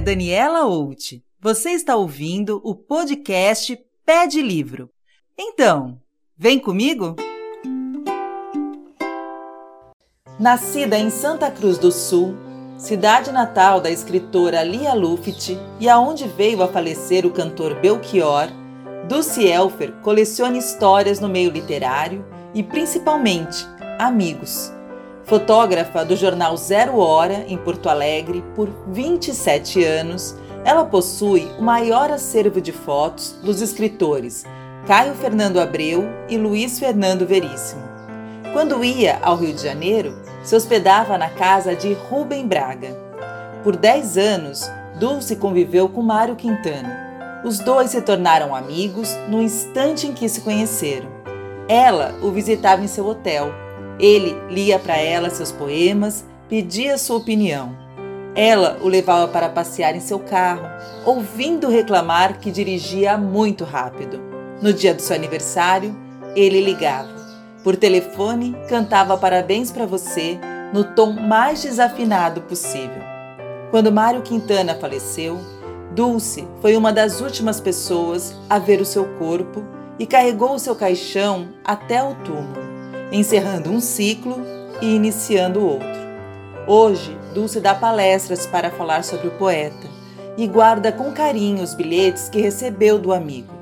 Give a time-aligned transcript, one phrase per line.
[0.00, 1.22] Daniela Out.
[1.40, 4.90] Você está ouvindo o podcast Pé de Livro.
[5.38, 6.00] Então,
[6.36, 7.16] vem comigo?
[10.38, 12.34] Nascida em Santa Cruz do Sul,
[12.78, 18.48] cidade natal da escritora Lia Luft e aonde veio a falecer o cantor Belchior,
[19.06, 23.66] Dulce Elfer coleciona histórias no meio literário e, principalmente,
[23.98, 24.72] amigos
[25.30, 30.34] Fotógrafa do jornal Zero Hora, em Porto Alegre, por 27 anos,
[30.64, 34.44] ela possui o maior acervo de fotos dos escritores
[34.88, 37.80] Caio Fernando Abreu e Luiz Fernando Veríssimo.
[38.52, 42.98] Quando ia ao Rio de Janeiro, se hospedava na casa de Rubem Braga.
[43.62, 44.68] Por 10 anos,
[44.98, 47.40] Dulce conviveu com Mário Quintana.
[47.44, 51.08] Os dois se tornaram amigos no instante em que se conheceram.
[51.68, 53.69] Ela o visitava em seu hotel
[54.00, 57.76] ele lia para ela seus poemas, pedia sua opinião.
[58.34, 60.66] Ela o levava para passear em seu carro,
[61.04, 64.20] ouvindo reclamar que dirigia muito rápido.
[64.62, 65.94] No dia do seu aniversário,
[66.34, 67.20] ele ligava.
[67.62, 70.38] Por telefone, cantava parabéns para você
[70.72, 73.02] no tom mais desafinado possível.
[73.70, 75.38] Quando Mário Quintana faleceu,
[75.94, 79.62] Dulce foi uma das últimas pessoas a ver o seu corpo
[79.98, 82.69] e carregou o seu caixão até o túmulo
[83.12, 84.44] encerrando um ciclo
[84.80, 85.88] e iniciando outro.
[86.66, 89.88] Hoje, Dulce dá palestras para falar sobre o poeta
[90.36, 93.52] e guarda com carinho os bilhetes que recebeu do amigo.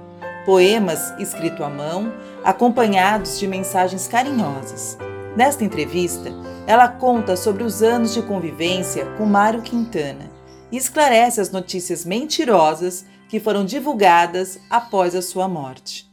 [0.45, 2.13] Poemas escritos à mão,
[2.45, 4.97] acompanhados de mensagens carinhosas.
[5.37, 6.31] Nesta entrevista,
[6.67, 10.31] ela conta sobre os anos de convivência com Mário Quintana
[10.71, 16.08] e esclarece as notícias mentirosas que foram divulgadas após a sua morte.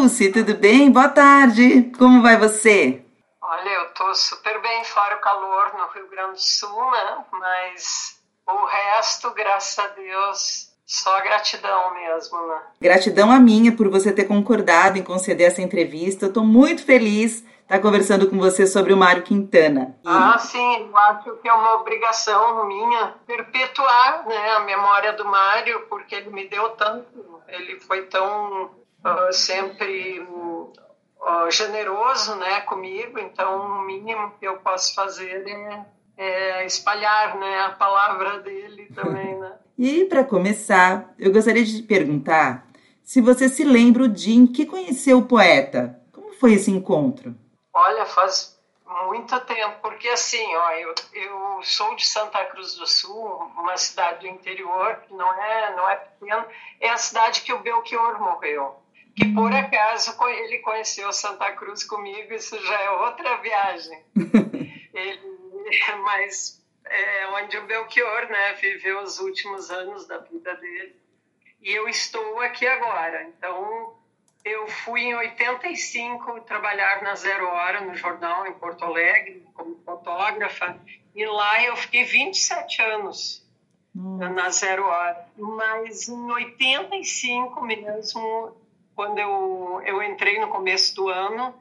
[0.00, 0.90] Dulce, tudo bem?
[0.90, 1.92] Boa tarde.
[1.98, 3.02] Como vai você?
[3.42, 7.18] Olha, eu tô super bem, fora o calor no Rio Grande do Sul, né?
[7.32, 8.18] Mas
[8.48, 12.62] o resto, graças a Deus, só gratidão mesmo, né?
[12.80, 16.24] Gratidão a minha por você ter concordado em conceder essa entrevista.
[16.24, 19.98] Eu tô muito feliz estar conversando com você sobre o Mário Quintana.
[20.02, 20.08] E...
[20.08, 25.86] Ah, sim, eu acho que é uma obrigação minha perpetuar né, a memória do Mário,
[25.90, 27.06] porque ele me deu tanto,
[27.48, 34.94] ele foi tão uh, sempre uh, generoso né, comigo, então o mínimo que eu posso
[34.94, 39.38] fazer é, é espalhar né, a palavra dele também.
[39.38, 39.52] Né?
[39.76, 42.66] e para começar, eu gostaria de te perguntar
[43.02, 46.00] se você se lembra o dia em que conheceu o poeta.
[46.12, 47.34] Como foi esse encontro?
[47.72, 48.58] Olha, faz
[49.06, 54.20] muito tempo, porque assim, ó, eu, eu sou de Santa Cruz do Sul, uma cidade
[54.20, 56.46] do interior que não é, não é pequena,
[56.80, 58.79] é a cidade que o Belchior morreu
[59.14, 64.04] que por acaso ele conheceu Santa Cruz comigo, isso já é outra viagem.
[64.94, 65.20] ele,
[66.02, 70.96] mas é onde o Belchior né, viveu os últimos anos da vida dele.
[71.62, 73.24] E eu estou aqui agora.
[73.24, 73.94] Então,
[74.44, 80.78] eu fui em 85 trabalhar na Zero Hora, no jornal, em Porto Alegre, como fotógrafa.
[81.14, 83.46] E lá eu fiquei 27 anos
[83.94, 84.16] hum.
[84.16, 85.28] na Zero Hora.
[85.36, 88.56] Mas em 85 mesmo,
[89.00, 91.58] quando eu, eu entrei no começo do ano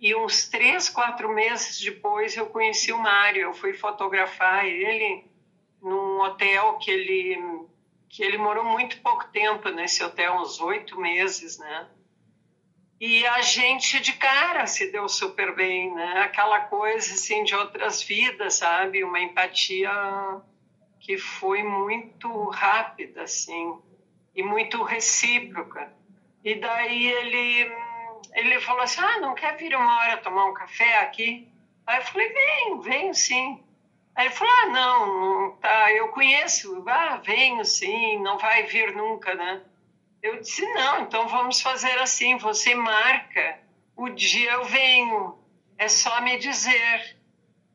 [0.00, 3.42] e uns três, quatro meses depois eu conheci o Mário.
[3.42, 5.24] Eu fui fotografar ele
[5.80, 7.68] num hotel que ele
[8.08, 11.88] que ele morou muito pouco tempo nesse hotel, uns oito meses, né?
[13.00, 16.22] E a gente de cara se deu super bem, né?
[16.22, 19.04] Aquela coisa assim de outras vidas, sabe?
[19.04, 19.88] Uma empatia
[20.98, 23.78] que foi muito rápida, assim,
[24.34, 26.01] e muito recíproca.
[26.44, 27.72] E daí ele,
[28.34, 31.48] ele falou assim: Ah, não quer vir uma hora tomar um café aqui?
[31.86, 33.62] Aí eu falei: Venho, venho sim.
[34.14, 38.94] Aí ele falou: Ah, não, não tá, eu conheço, ah, venho sim, não vai vir
[38.94, 39.62] nunca, né?
[40.22, 43.62] Eu disse: Não, então vamos fazer assim: você marca
[43.96, 45.38] o dia eu venho,
[45.78, 47.16] é só me dizer.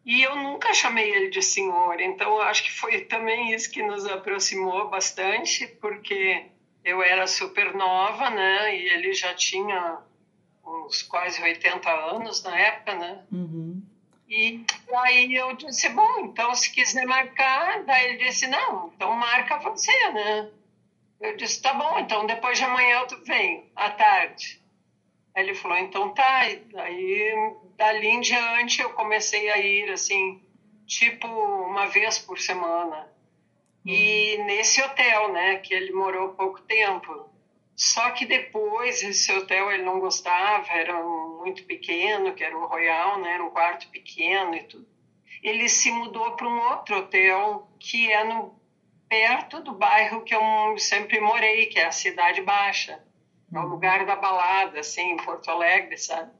[0.06, 4.06] E eu nunca chamei ele de senhor, então acho que foi também isso que nos
[4.06, 6.46] aproximou bastante, porque
[6.88, 8.74] eu era super nova, né?
[8.74, 10.00] E ele já tinha
[10.66, 13.26] uns quase 80 anos na época, né?
[13.30, 13.84] Uhum.
[14.30, 14.64] E
[14.94, 19.92] aí eu disse, bom, então se quiser marcar, daí ele disse, não, então marca você,
[20.12, 20.50] né?
[21.20, 24.62] Eu disse, tá bom, então depois de amanhã eu venho, à tarde.
[25.36, 26.40] Aí ele falou, então tá.
[26.40, 27.36] Aí
[27.76, 30.42] dali em diante eu comecei a ir, assim,
[30.86, 33.12] tipo uma vez por semana.
[33.90, 37.30] E nesse hotel, né, que ele morou pouco tempo.
[37.76, 43.22] Só que depois esse hotel ele não gostava, era muito pequeno, que era um Royal,
[43.22, 44.88] né, era um quarto pequeno e tudo.
[45.44, 48.60] ele se mudou para um outro hotel que é no
[49.08, 50.42] perto do bairro que eu
[50.78, 53.02] sempre morei, que é a Cidade Baixa.
[53.54, 53.70] É o uhum.
[53.70, 56.32] lugar da balada, assim, em Porto Alegre, sabe?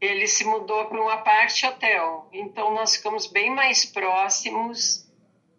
[0.00, 2.30] Ele se mudou para um apart hotel.
[2.32, 5.09] Então, nós ficamos bem mais próximos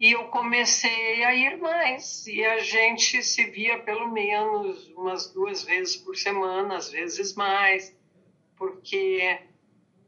[0.01, 2.25] e eu comecei a ir mais.
[2.25, 7.95] E a gente se via pelo menos umas duas vezes por semana, às vezes mais,
[8.57, 9.39] porque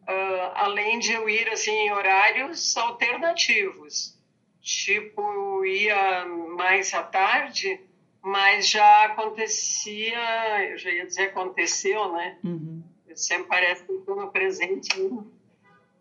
[0.01, 4.19] uh, além de eu ir assim em horários alternativos,
[4.59, 7.79] tipo eu ia mais à tarde,
[8.19, 12.39] mas já acontecia, eu já ia dizer aconteceu, né?
[12.43, 12.83] Uhum.
[13.13, 14.99] Sempre parece que estou no presente.
[14.99, 15.23] Né?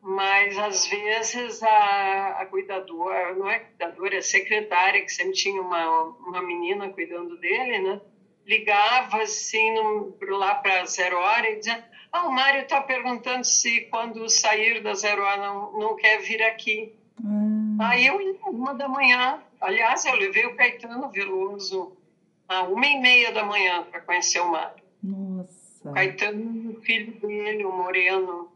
[0.02, 6.02] Mas às vezes a, a cuidadora, não é cuidadora, é secretária, que sempre tinha uma,
[6.26, 8.00] uma menina cuidando dele, né?
[8.44, 13.82] Ligava assim no, lá para zero hora e dizia: Ah, o Mário está perguntando se
[13.82, 16.92] quando sair da zero hora não, não quer vir aqui.
[17.24, 17.78] Hum.
[17.80, 19.40] Aí eu ia uma da manhã.
[19.60, 21.96] Aliás, eu levei o Caetano Veloso
[22.48, 24.82] a uma e meia da manhã para conhecer o Mário.
[25.00, 25.88] Nossa.
[25.88, 28.51] O Caetano, o filho dele, o Moreno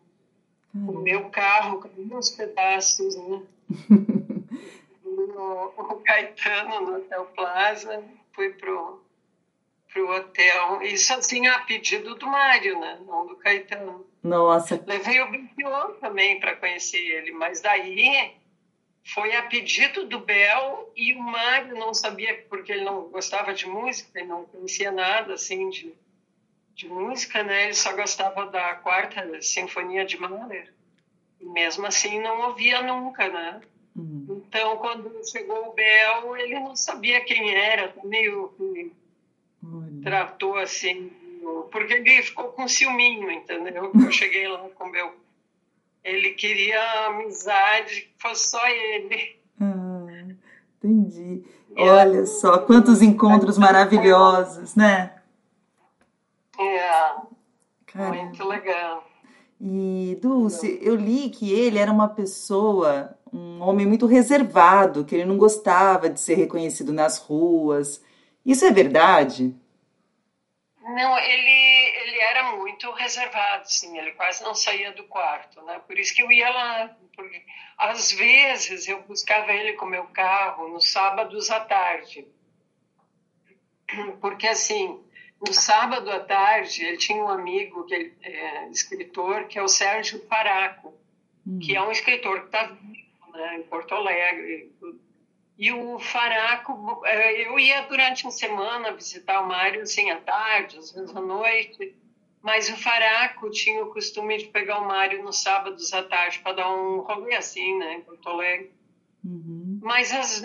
[0.89, 3.43] o meu carro com uns pedaços, né?
[5.05, 8.03] o, o Caetano no Hotel Plaza,
[8.33, 9.05] fui pro
[9.93, 10.83] pro hotel.
[10.83, 12.99] Isso assim a pedido do Mário, né?
[13.07, 14.07] Não do Caetano.
[14.23, 14.83] Nossa.
[14.87, 18.35] Levei o Bipion também para conhecer ele, mas daí
[19.15, 23.67] foi a pedido do Bel e o Mário não sabia porque ele não gostava de
[23.67, 25.95] música, ele não conhecia nada assim de
[26.77, 27.65] de música, né?
[27.65, 30.73] Ele só gostava da quarta sinfonia de Mahler.
[31.41, 33.61] E mesmo assim não ouvia nunca, né?
[33.97, 34.43] Uhum.
[34.47, 38.93] Então, quando chegou o Bel, ele não sabia quem era, meio que
[40.03, 41.11] tratou assim,
[41.73, 43.91] porque ele ficou com ciúminho, entendeu?
[43.95, 45.15] Eu cheguei lá com o Bel.
[46.05, 49.41] Ele queria amizade, que fosse só ele.
[49.61, 50.25] Ah,
[50.77, 51.43] entendi.
[51.75, 55.16] Olha só, quantos encontros maravilhosos, né?
[56.59, 57.15] É,
[57.87, 58.23] Caramba.
[58.23, 59.07] muito legal.
[59.61, 65.25] E, Dulce, eu li que ele era uma pessoa, um homem muito reservado, que ele
[65.25, 68.03] não gostava de ser reconhecido nas ruas.
[68.45, 69.55] Isso é verdade?
[70.83, 73.99] Não, ele, ele era muito reservado, sim.
[73.99, 75.81] Ele quase não saía do quarto, né?
[75.87, 76.97] Por isso que eu ia lá.
[77.17, 77.43] Porque,
[77.77, 82.29] às vezes eu buscava ele com meu carro nos sábados à tarde.
[84.21, 85.03] Porque, assim,
[85.41, 89.69] no sábado à tarde, ele tinha um amigo, que é, é escritor, que é o
[89.69, 90.95] Sérgio Paraco,
[91.47, 91.59] hum.
[91.59, 94.73] que é um escritor que está vivo né, em Porto Alegre.
[95.59, 100.79] E o Faraco, é, eu ia durante uma semana visitar o Mário, assim, à tarde,
[100.79, 101.95] às vezes à noite,
[102.43, 106.57] mas o Faraco tinha o costume de pegar o Mário nos sábados à tarde para
[106.57, 108.71] dar um rolê assim, né, em Porto Alegre.
[109.25, 109.81] Uhum.
[109.83, 110.43] Mas vezes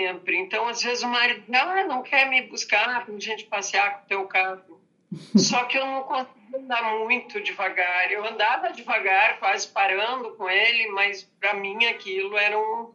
[0.00, 0.38] sempre.
[0.38, 4.04] Então, às vezes o marido ah, não quer me buscar para a gente passear com
[4.04, 4.80] o teu carro.
[5.36, 8.10] Só que eu não conseguia andar muito devagar.
[8.10, 12.94] Eu andava devagar, quase parando com ele, mas para mim aquilo era um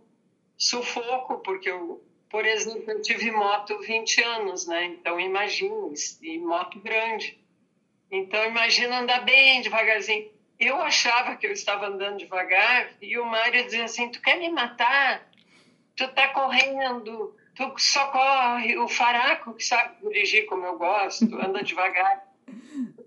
[0.57, 4.85] sufoco, porque eu, por exemplo, eu tive moto 20 anos, né?
[4.85, 7.37] Então, imagina, e moto grande.
[8.09, 10.33] Então, imagina andar bem devagarzinho.
[10.57, 14.49] Eu achava que eu estava andando devagar e o Mário dizia assim: Tu quer me
[14.49, 15.34] matar?
[15.95, 18.77] Tu tá correndo, tu só corre.
[18.77, 22.25] O Faraco, que sabe dirigir como eu gosto, anda devagar.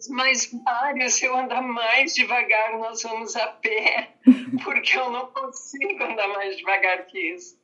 [0.08, 4.10] Mas, Mário, se eu andar mais devagar, nós vamos a pé,
[4.64, 7.58] porque eu não consigo andar mais devagar que isso.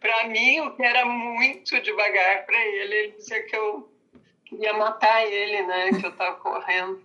[0.00, 3.90] Para mim, o que era muito devagar para ele, ele dizia que eu
[4.44, 5.90] queria matar ele, né?
[5.90, 7.02] Que eu estava correndo.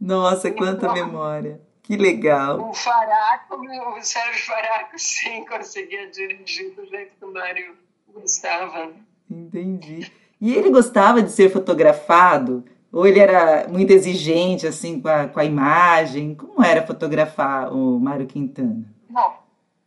[0.00, 1.60] Nossa, quanta então, memória.
[1.92, 2.70] Que legal.
[2.70, 7.76] O Faraco, o Sérgio Faraco, sim, conseguia dirigir do jeito que o Mário
[8.14, 8.90] gostava.
[9.30, 10.10] Entendi.
[10.40, 12.64] E ele gostava de ser fotografado?
[12.90, 16.34] Ou ele era muito exigente, assim, com a, com a imagem?
[16.34, 18.86] Como era fotografar o Mário Quintana?
[19.10, 19.36] Bom,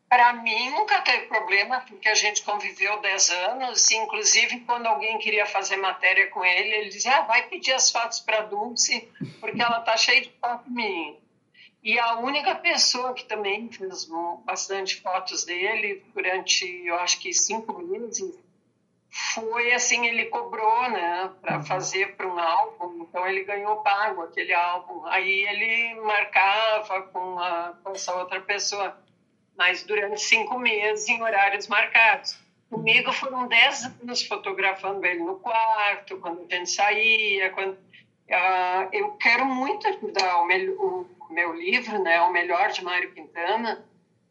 [0.08, 5.48] para mim nunca teve problema, porque a gente conviveu 10 anos, inclusive quando alguém queria
[5.48, 9.10] fazer matéria com ele, ele dizia, ah, vai pedir as fotos para Dulce,
[9.42, 11.25] porque ela tá cheia de foto minha.
[11.86, 14.10] E a única pessoa que também fez
[14.44, 18.36] bastante fotos dele durante, eu acho que cinco meses,
[19.36, 21.64] foi assim, ele cobrou, né, para uhum.
[21.64, 25.06] fazer para um álbum, então ele ganhou pago aquele álbum.
[25.06, 28.98] Aí ele marcava com, a, com essa outra pessoa,
[29.56, 32.36] mas durante cinco meses em horários marcados.
[32.68, 37.78] Comigo foram dez anos fotografando ele no quarto, quando a gente saía, quando...
[38.28, 43.86] Uh, eu quero muito ajudar o, o meu livro, né, O Melhor de Mário Quintana,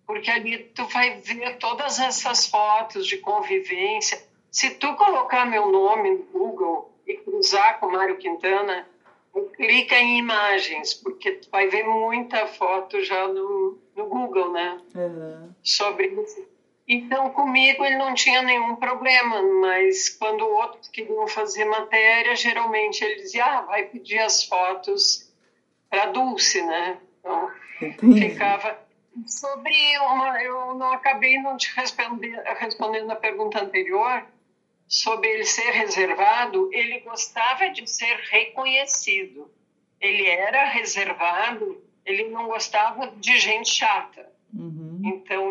[0.06, 4.22] porque ali tu vai ver todas essas fotos de convivência.
[4.50, 8.86] Se tu colocar meu nome no Google e cruzar com Mário Quintana,
[9.56, 14.80] clica em imagens, porque tu vai ver muita foto já no, no Google, né?
[14.94, 15.50] Uhum.
[15.62, 16.46] Sobre isso.
[16.86, 23.16] Então, comigo ele não tinha nenhum problema, mas quando outros queriam fazer matéria, geralmente ele
[23.16, 25.33] dizia, ah, vai pedir as fotos
[25.94, 26.98] para Dulce, né?
[27.20, 28.30] Então, Entendi.
[28.30, 28.84] ficava
[29.26, 34.26] Sobre uma, eu não acabei não te responder, respondendo a pergunta anterior
[34.88, 36.68] sobre ele ser reservado.
[36.72, 39.48] Ele gostava de ser reconhecido.
[40.00, 41.80] Ele era reservado.
[42.04, 44.28] Ele não gostava de gente chata.
[44.52, 45.00] Uhum.
[45.04, 45.48] Então,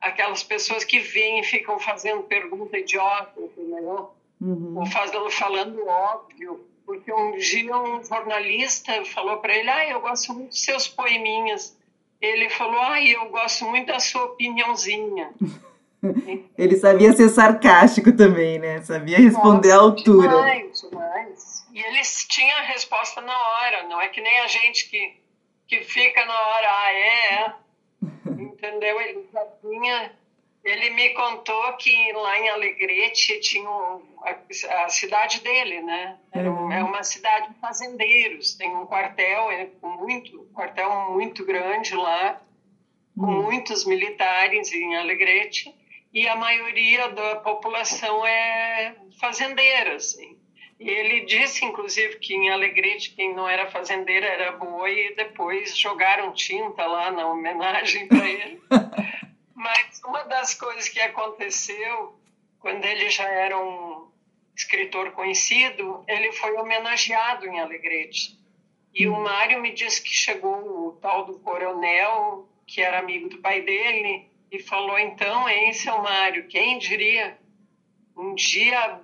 [0.00, 4.12] aquelas pessoas que vêm e ficam fazendo pergunta idiota, entendeu?
[4.40, 4.78] Uhum.
[4.78, 6.66] Ou fazendo, falando óbvio.
[6.86, 11.76] Porque um dia um jornalista falou para ele: Ah, eu gosto muito dos seus poeminhas
[12.20, 15.30] ele falou: Ah, eu gosto muito da sua opiniãozinha.
[16.56, 18.82] ele sabia ser sarcástico também, né?
[18.82, 20.28] Sabia responder Nossa, à altura.
[20.28, 21.66] Demais, demais.
[21.72, 25.14] E ele tinha a resposta na hora, não é que nem a gente que,
[25.68, 27.54] que fica na hora, ah, é, é.
[28.42, 29.00] Entendeu?
[29.00, 30.12] Ele já tinha
[30.66, 36.18] ele me contou que lá em Alegrete tinha um, a, a, cidade dele, né?
[36.34, 36.72] Uhum.
[36.72, 42.42] É uma cidade de fazendeiros, tem um quartel é, muito, quartel muito grande lá,
[43.16, 43.42] com uhum.
[43.44, 45.72] muitos militares em Alegrete,
[46.12, 50.36] e a maioria da população é fazendeira, assim.
[50.80, 55.78] E ele disse, inclusive, que em Alegrete quem não era fazendeira era boi, e depois
[55.78, 58.60] jogaram tinta lá na homenagem para ele.
[59.56, 62.14] Mas uma das coisas que aconteceu,
[62.60, 64.06] quando ele já era um
[64.54, 68.38] escritor conhecido, ele foi homenageado em Alegrete.
[68.94, 69.18] E o.
[69.18, 74.30] Mário me disse que chegou o tal do coronel, que era amigo do pai dele,
[74.52, 77.38] e falou: então, hein, seu Mário, quem diria?
[78.16, 79.00] Um dia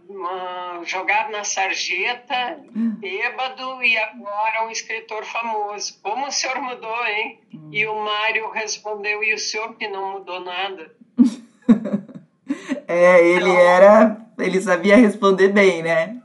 [0.85, 2.59] jogado na sarjeta,
[2.99, 6.01] bêbado, e agora um escritor famoso.
[6.03, 7.39] Como o senhor mudou, hein?
[7.71, 10.97] E o Mário respondeu: e o senhor que não mudou nada?
[12.89, 14.27] é, ele então, era.
[14.39, 16.23] Ele sabia responder bem, né?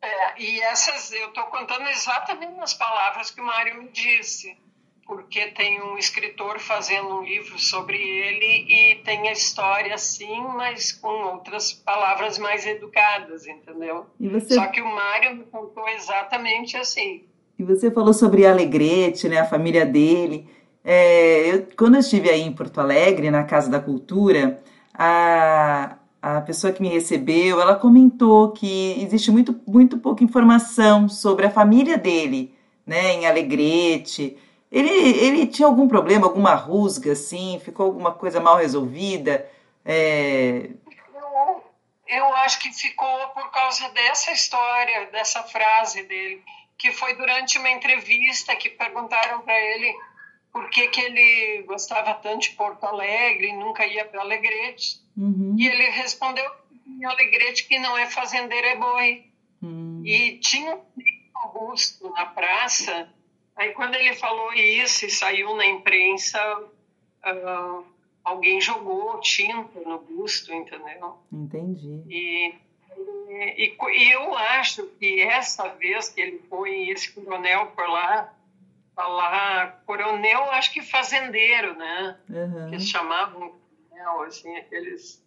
[0.00, 4.56] É, e essas eu estou contando exatamente as palavras que o Mário me disse,
[5.06, 10.92] porque tem um escritor fazendo um livro sobre ele e tem a história assim, mas
[10.92, 14.06] com outras palavras mais educadas, entendeu?
[14.20, 14.54] Você...
[14.54, 17.24] Só que o Mário me contou exatamente assim.
[17.58, 20.48] E você falou sobre Alegrete, né, a família dele.
[20.84, 24.62] É, eu, quando eu estive aí em Porto Alegre, na Casa da Cultura,
[24.94, 31.46] a, a pessoa que me recebeu, ela comentou que existe muito, muito pouca informação sobre
[31.46, 32.54] a família dele,
[32.86, 34.36] né, em Alegrete.
[34.72, 37.60] Ele, ele tinha algum problema, alguma rusga, assim?
[37.62, 39.48] Ficou alguma coisa mal resolvida?
[39.84, 40.70] É...
[41.14, 41.64] Eu,
[42.08, 46.42] eu acho que ficou por causa dessa história, dessa frase dele
[46.82, 49.96] que foi durante uma entrevista que perguntaram para ele
[50.52, 55.00] por que, que ele gostava tanto de Porto Alegre e nunca ia para Alegrete.
[55.16, 55.54] Uhum.
[55.56, 56.44] E ele respondeu
[56.84, 59.24] em Alegrete que não é fazendeiro, é boi.
[59.62, 60.02] Uhum.
[60.04, 63.08] E tinha um busto na praça.
[63.56, 67.84] Aí quando ele falou isso e saiu na imprensa, uh,
[68.24, 71.18] alguém jogou tinta no busto, entendeu?
[71.30, 72.02] Entendi.
[72.08, 72.54] E
[73.56, 78.32] e, e, eu acho que essa vez que ele foi, esse coronel por lá,
[78.94, 82.18] falar, coronel, acho que fazendeiro, né?
[82.28, 82.68] Uhum.
[82.68, 83.54] Que eles chamavam
[83.88, 85.21] coronel, assim, aqueles.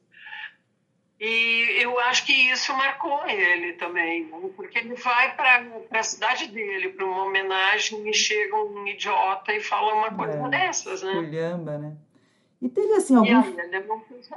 [1.19, 4.49] E eu acho que isso marcou ele também, né?
[4.55, 9.61] porque ele vai para a cidade dele, para uma homenagem, e chega um idiota e
[9.61, 11.13] fala uma coisa é, dessas, né?
[11.13, 11.93] Culhamba, né?
[12.61, 13.37] E teve assim algum.
[13.37, 13.53] Aí,
[14.09, 14.29] fez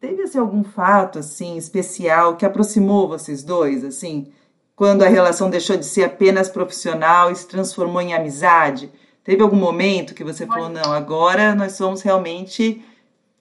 [0.00, 4.32] Teve assim, algum fato assim especial que aproximou vocês dois, assim,
[4.76, 8.92] quando a relação deixou de ser apenas profissional e se transformou em amizade?
[9.24, 12.82] Teve algum momento que você falou, não, agora nós somos realmente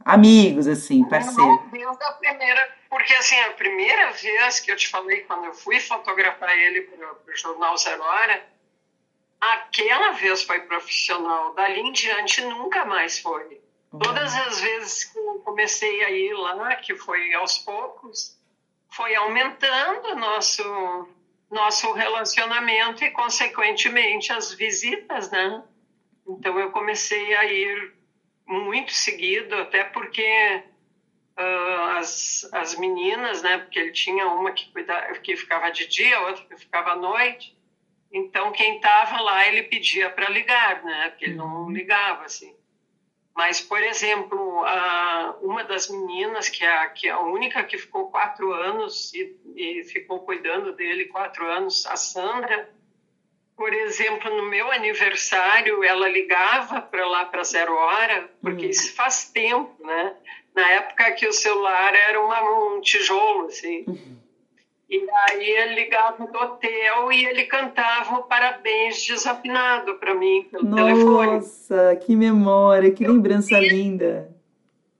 [0.07, 1.59] amigos, assim, parceiros?
[1.71, 5.79] Desde a primeira, porque assim, a primeira vez que eu te falei, quando eu fui
[5.79, 8.47] fotografar ele para o Jornal Zero Hora,
[9.39, 13.61] aquela vez foi profissional, dali em diante nunca mais foi.
[13.91, 18.37] Todas as vezes que eu comecei a ir lá, que foi aos poucos,
[18.89, 21.07] foi aumentando nosso
[21.49, 25.63] nosso relacionamento e consequentemente as visitas, né?
[26.27, 27.97] Então eu comecei a ir
[28.48, 30.63] muito seguido, até porque
[31.38, 33.58] uh, as, as meninas, né?
[33.60, 37.56] Porque ele tinha uma que cuidava, que ficava de dia, outra que ficava à noite.
[38.12, 41.10] Então quem estava lá ele pedia para ligar, né?
[41.10, 41.70] Porque ele não uhum.
[41.70, 42.56] ligava assim.
[43.36, 47.77] Mas, por exemplo, a, uma das meninas, que é, a, que é a única que
[47.77, 52.68] ficou quatro anos e, e ficou cuidando dele quatro anos, a Sandra,
[53.57, 58.69] por exemplo, no meu aniversário, ela ligava para lá para zero hora, porque uhum.
[58.69, 60.13] isso faz tempo, né?
[60.55, 63.83] Na época que o celular era uma, um tijolo, assim.
[63.87, 64.15] Uhum.
[64.87, 70.63] E aí ele ligava do hotel e ele cantava o parabéns desafinado para mim pelo
[70.63, 71.31] Nossa, telefone.
[71.33, 74.29] Nossa, que memória, que lembrança eu, linda.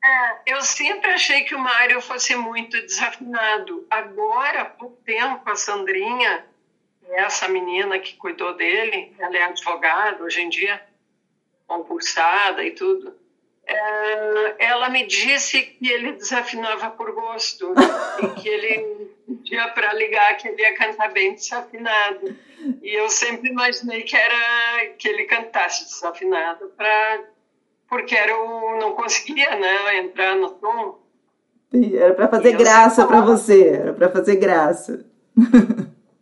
[0.04, 3.86] É, eu sempre achei que o Mário fosse muito desafinado.
[3.90, 6.44] Agora, por tempo, a Sandrinha,
[7.10, 10.82] essa menina que cuidou dele, ela é advogada hoje em dia,
[11.68, 13.16] concursada e tudo
[13.68, 17.74] é, ela me disse que ele desafinava por gosto
[18.24, 22.34] e que ele pedia para ligar que ele ia cantar bem desafinado.
[22.82, 27.26] E eu sempre imaginei que era que ele cantasse desafinado para
[27.90, 31.00] porque era o, não conseguia né, entrar no tom.
[31.74, 35.06] Era para fazer graça para você, era para fazer graça.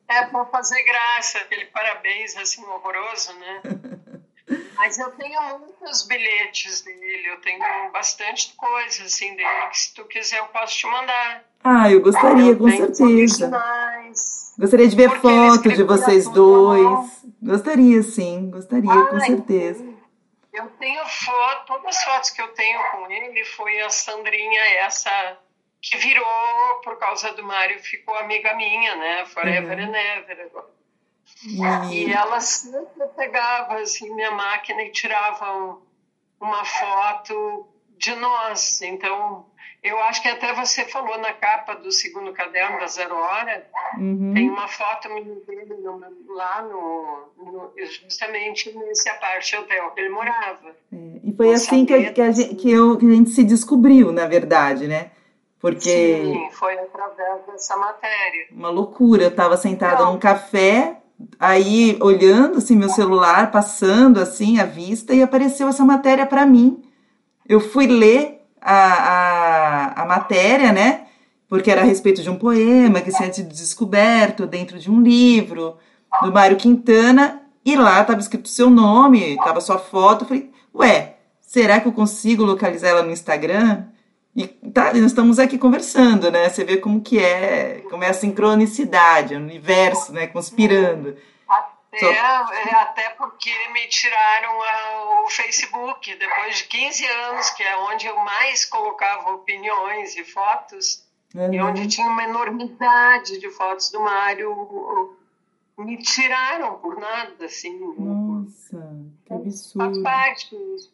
[0.07, 3.62] É para fazer graça, aquele parabéns assim horroroso, né?
[4.77, 7.59] Mas eu tenho muitos bilhetes dele, eu tenho
[7.91, 11.43] bastante coisa assim dele, que se tu quiser eu posso te mandar.
[11.63, 13.51] Ah, eu gostaria, eu com certeza.
[14.59, 17.25] Gostaria de ver foto de vocês dois.
[17.41, 19.83] Gostaria, sim, gostaria, ah, com certeza.
[20.53, 25.38] Eu tenho foto, todas as fotos que eu tenho com ele foi a Sandrinha, essa
[25.85, 26.25] que virou,
[26.83, 29.25] por causa do Mário, ficou amiga minha, né?
[29.27, 29.85] Forever uhum.
[29.85, 30.75] and ever agora.
[31.91, 35.77] E ela sempre pegava assim, minha máquina e tirava um,
[36.41, 37.67] uma foto
[37.99, 38.81] de nós.
[38.81, 39.45] Então,
[39.83, 44.33] eu acho que até você falou na capa do segundo caderno da Zero Hora, uhum.
[44.33, 45.07] tem uma foto
[46.29, 50.75] lá no, no, justamente nesse aparte hotel que ele morava.
[50.91, 54.11] É, e foi assim que, que, a gente, que, eu, que a gente se descobriu,
[54.11, 55.11] na verdade, né?
[55.71, 56.21] Porque...
[56.23, 58.47] Sim, foi através dessa matéria.
[58.51, 60.13] Uma loucura, eu estava sentada Não.
[60.13, 60.97] num café
[61.39, 66.83] Aí, olhando assim meu celular, passando assim a vista, e apareceu essa matéria para mim.
[67.47, 71.07] Eu fui ler a, a, a, matéria, né?
[71.47, 75.77] Porque era a respeito de um poema que tinha sido descoberto dentro de um livro
[76.21, 80.23] do Mário Quintana, e lá estava escrito seu nome, estava sua foto.
[80.23, 83.85] Eu falei, ué, será que eu consigo localizar ela no Instagram?
[84.35, 86.50] E tá, nós estamos aqui conversando, né?
[86.50, 90.27] Você vê como que é, como é a sincronicidade, o universo, né?
[90.27, 91.15] Conspirando.
[91.48, 92.11] Até, Só...
[92.11, 98.07] É, até porque me tiraram a, o Facebook depois de 15 anos, que é onde
[98.07, 101.53] eu mais colocava opiniões e fotos, uhum.
[101.53, 105.17] e onde tinha uma enormidade de fotos do Mário.
[105.77, 107.77] Me tiraram por nada, assim.
[107.98, 108.95] Nossa,
[109.25, 110.03] que absurdo.
[110.03, 110.93] Faz parte, isso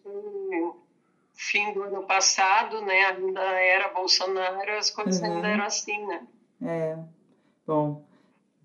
[1.42, 5.38] fim do ano passado, né, ainda era Bolsonaro, as coisas uhum.
[5.38, 6.22] ainda eram assim, né?
[6.64, 6.96] É,
[7.66, 8.06] bom,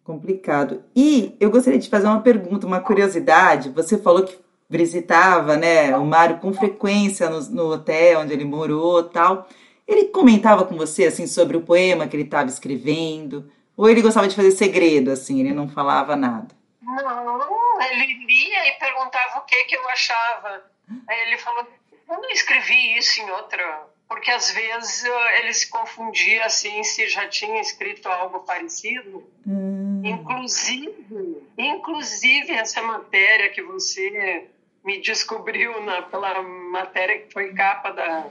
[0.05, 0.85] complicado.
[0.95, 3.71] E eu gostaria de fazer uma pergunta, uma curiosidade.
[3.71, 9.05] Você falou que visitava, né, o Mário com frequência no, no hotel onde ele morou,
[9.05, 9.49] tal.
[9.89, 14.29] Ele comentava com você assim sobre o poema que ele estava escrevendo, ou ele gostava
[14.29, 16.55] de fazer segredo, assim, ele não falava nada?
[16.83, 20.63] Não, ele lia e perguntava o que que eu achava.
[21.09, 21.67] Aí ele falou
[22.09, 25.05] eu não escrevi isso em outra, porque às vezes
[25.41, 29.25] ele se confundia assim se já tinha escrito algo parecido.
[29.47, 30.03] Hum.
[30.05, 34.49] Inclusive, inclusive essa matéria que você
[34.85, 38.27] me descobriu na, pela matéria que foi capa da,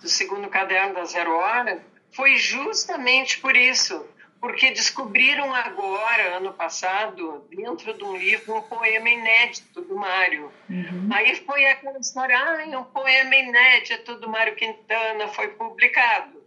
[0.00, 4.04] do segundo caderno da Zero Hora, foi justamente por isso
[4.44, 10.52] porque descobriram agora, ano passado, dentro de um livro, um poema inédito do Mário.
[10.68, 11.08] Uhum.
[11.10, 16.44] Aí foi aquela história, ah, um poema inédito do Mário Quintana foi publicado.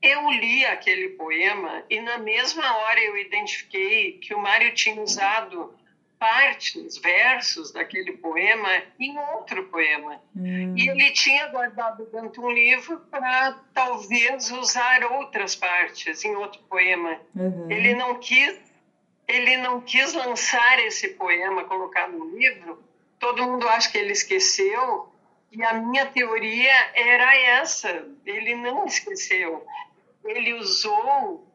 [0.00, 5.75] Eu li aquele poema e na mesma hora eu identifiquei que o Mário tinha usado
[6.18, 10.20] partes, versos daquele poema em outro poema.
[10.34, 10.74] Hum.
[10.76, 16.60] E ele tinha guardado dentro de um livro para talvez usar outras partes em outro
[16.68, 17.18] poema.
[17.34, 17.70] Uhum.
[17.70, 18.66] Ele não quis
[19.28, 22.82] ele não quis lançar esse poema, colocar no livro.
[23.18, 25.08] Todo mundo acha que ele esqueceu.
[25.50, 28.06] E a minha teoria era essa.
[28.24, 29.66] Ele não esqueceu.
[30.24, 31.45] Ele usou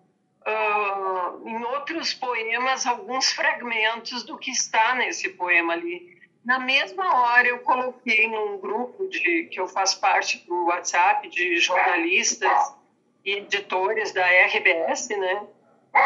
[0.46, 6.20] uh, em outros poemas alguns fragmentos do que está nesse poema ali.
[6.44, 11.60] Na mesma hora, eu coloquei num grupo de, que eu faço parte do WhatsApp de
[11.60, 12.74] jornalistas
[13.24, 15.48] e editores da RBS, né?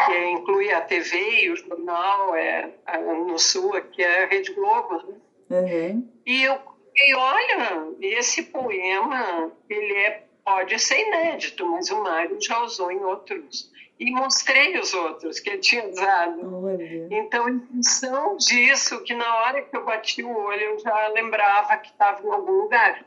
[0.06, 5.20] que inclui a TV e o jornal é, no Sul, que é a Rede Globo.
[5.48, 5.60] Né?
[5.60, 6.12] Uhum.
[6.26, 6.58] E eu
[6.94, 13.02] E olha, esse poema, ele é, pode ser inédito, mas o Mário já usou em
[13.04, 13.70] outros.
[13.98, 16.64] E mostrei os outros que ele tinha usado.
[16.64, 17.08] Olha.
[17.10, 21.76] Então, em função disso, que na hora que eu bati o olho, eu já lembrava
[21.78, 23.04] que estava em algum lugar.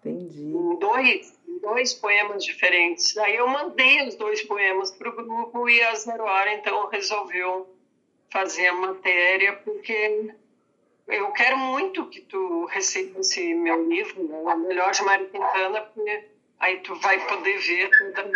[0.00, 0.42] Entendi.
[0.42, 3.16] Em dois, em dois poemas diferentes.
[3.18, 7.72] Aí eu mandei os dois poemas para o grupo e a Zero Hora, então, resolveu
[8.28, 10.34] fazer a matéria, porque
[11.06, 14.42] eu quero muito que tu receba esse meu livro, né?
[14.50, 16.31] A Melhor de Mário Quintana, porque
[16.62, 18.30] aí tu vai poder ver toda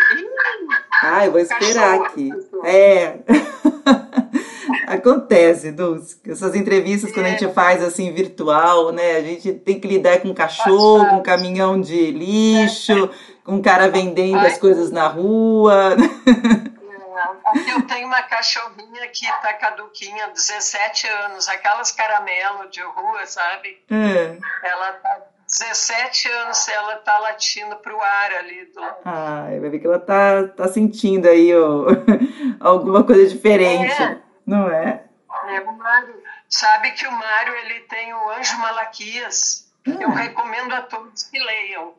[1.03, 2.31] Ah, eu vou esperar aqui.
[2.65, 3.19] É.
[4.87, 6.21] Acontece, Dulce.
[6.29, 9.17] Essas entrevistas, quando a gente faz assim virtual, né?
[9.17, 13.09] A gente tem que lidar com cachorro, com caminhão de lixo,
[13.45, 15.97] com um cara vendendo as coisas na rua.
[17.47, 23.81] Aqui eu tenho uma cachorrinha que tá caduquinha, 17 anos, aquelas caramelo de rua, sabe?
[23.91, 24.37] É.
[24.63, 28.81] Ela tá 17 anos, ela tá latindo pro ar ali do.
[29.05, 31.87] Ah, vai ver que ela tá, tá sentindo aí ó,
[32.61, 34.19] alguma coisa diferente, É.
[34.47, 35.05] não é?
[35.49, 39.71] É, o Mário, sabe que o Mário ele tem o Anjo Malaquias.
[39.87, 41.95] Eu recomendo a todos que leiam.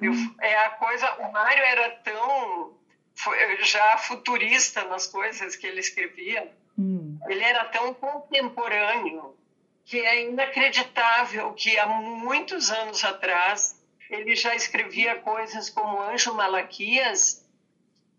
[0.00, 1.06] Eu- é a coisa.
[1.20, 2.72] O Mário era tão
[3.14, 6.50] foi- já futurista nas coisas que ele escrevia.
[6.78, 7.18] Hum.
[7.28, 9.34] Ele era tão contemporâneo
[9.90, 13.74] que é inacreditável que há muitos anos atrás
[14.08, 17.44] ele já escrevia coisas como Anjo Malaquias,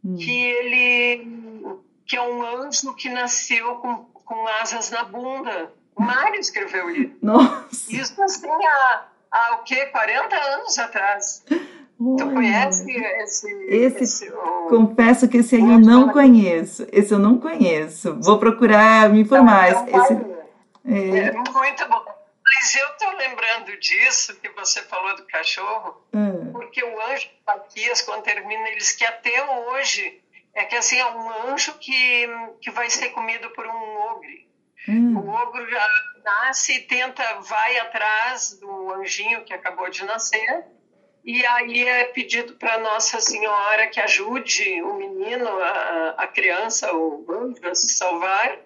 [0.03, 0.15] Hum.
[0.17, 5.71] que ele que é um anjo que nasceu com, com asas na bunda.
[5.95, 7.13] O Mário escreveu isso.
[7.21, 9.85] Nossa, Isso assim há, há o quê?
[9.85, 11.43] 40 anos atrás.
[11.47, 13.47] Tu conhece esse...
[13.67, 16.87] Esse- o- Confesso que esse aí eu não conheço.
[16.91, 18.17] Esse eu não conheço.
[18.19, 19.69] Vou procurar me informar.
[19.87, 20.30] Então, Esse, vai-
[20.85, 22.21] é, É muito bom.
[22.43, 26.51] Mas eu estou lembrando disso que você falou do cachorro, é.
[26.51, 30.21] porque o anjo Paquias, quando termina, ele diz que até hoje
[30.53, 32.27] é que assim é um anjo que,
[32.61, 34.49] que vai ser comido por um ogre.
[34.87, 35.17] Hum.
[35.17, 35.87] O ogro já
[36.23, 40.65] nasce e tenta, vai atrás do anjinho que acabou de nascer.
[41.23, 47.25] E aí é pedido para Nossa Senhora que ajude o menino, a, a criança, o
[47.29, 48.57] anjo a se salvar.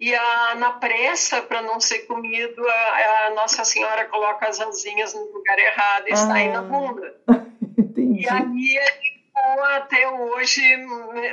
[0.00, 5.12] E a, na pressa, para não ser comido, a, a Nossa Senhora coloca as asinhas
[5.12, 6.52] no lugar errado e sai Ah.
[6.52, 7.14] na bunda.
[7.78, 8.22] Entendi.
[8.24, 10.62] E aí ele ficou até hoje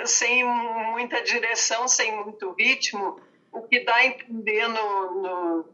[0.05, 3.19] sem muita direção, sem muito ritmo,
[3.53, 5.65] o que dá a entender no, no-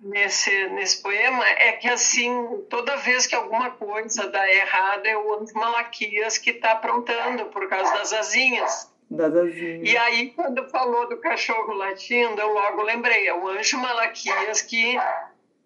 [0.00, 5.34] nesse, nesse poema é que assim toda vez que alguma coisa dá errado é o
[5.40, 8.90] anjo Malaquias que está aprontando por causa das asinhas.
[9.08, 9.88] Das asinhas.
[9.88, 14.98] E aí, quando falou do cachorro latindo, eu logo lembrei, é o anjo Malaquias que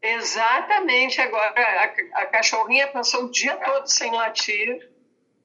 [0.03, 4.91] exatamente agora a, a cachorrinha passou o dia todo sem latir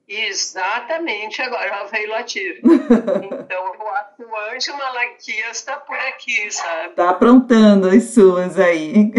[0.07, 2.61] e exatamente agora ela veio latir.
[3.45, 6.95] Então, eu acho que o anjo Malaquias está por aqui, sabe?
[6.95, 9.11] Tá aprontando as suas aí.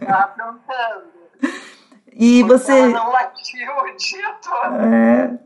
[0.00, 1.18] Está aprontando.
[2.12, 2.72] E Porque você.
[2.72, 4.74] Ela não latiu o dia todo.
[4.76, 5.38] É,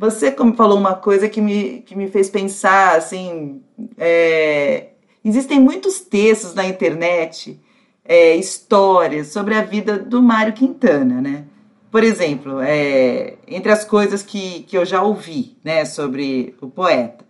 [0.00, 3.62] você como falou uma coisa que me, que me fez pensar, assim,
[3.98, 7.60] é, existem muitos textos na internet,
[8.02, 11.44] é, histórias sobre a vida do Mário Quintana, né?
[11.90, 17.22] Por exemplo, é, entre as coisas que, que eu já ouvi, né, sobre o poeta,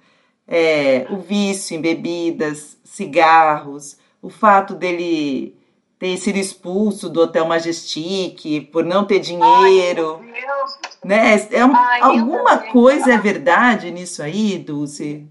[0.46, 5.56] é, o vício em bebidas, cigarros, o fato dele
[5.98, 10.20] ter sido expulso do Hotel Majestic por não ter dinheiro.
[10.22, 10.89] Ai, meu Deus.
[11.04, 11.34] Né?
[11.50, 15.26] É um- Ai, alguma coisa é verdade nisso aí, Dulce?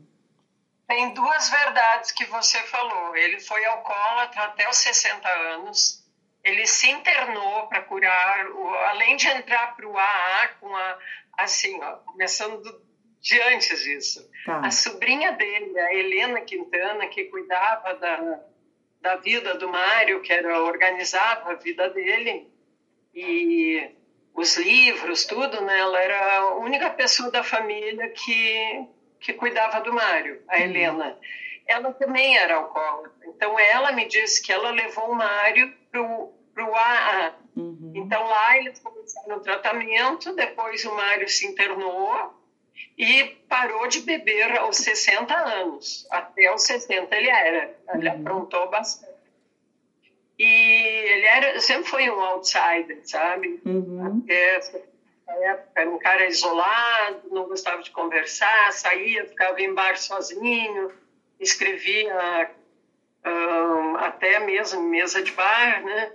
[0.87, 3.15] Tem duas verdades que você falou.
[3.15, 6.03] Ele foi alcoólatra até os 60 anos.
[6.43, 8.45] Ele se internou para curar,
[8.89, 10.97] além de entrar para o AA com a,
[11.37, 12.81] assim, ó, começando do-
[13.21, 14.27] de antes disso.
[14.45, 14.61] Tá.
[14.65, 18.39] A sobrinha dele, a Helena Quintana, que cuidava da,
[19.01, 22.49] da vida do Mário, que era organizava a vida dele,
[23.13, 23.91] e
[24.39, 25.79] os livros, tudo, né?
[25.79, 28.85] Ela era a única pessoa da família que,
[29.19, 31.17] que cuidava do Mário, a Helena.
[31.67, 33.11] Ela também era alcoólatra.
[33.27, 37.33] Então, ela me disse que ela levou o Mário para o AA.
[37.55, 37.91] Uhum.
[37.95, 42.33] Então, lá eles começaram o tratamento, depois o Mário se internou
[42.97, 46.07] e parou de beber aos 60 anos.
[46.09, 47.75] Até os 60 ele era.
[47.93, 48.15] Ele Uhum.
[48.19, 49.18] aprontou bastante.
[50.39, 53.59] E ele era, sempre foi um outsider, sabe?
[53.65, 54.23] Uhum.
[54.23, 54.61] Até
[55.43, 60.91] época era um cara isolado, não gostava de conversar, saía, ficava em bar sozinho,
[61.39, 62.49] escrevia
[63.23, 66.11] ahn, até mesmo em mesa de bar, né?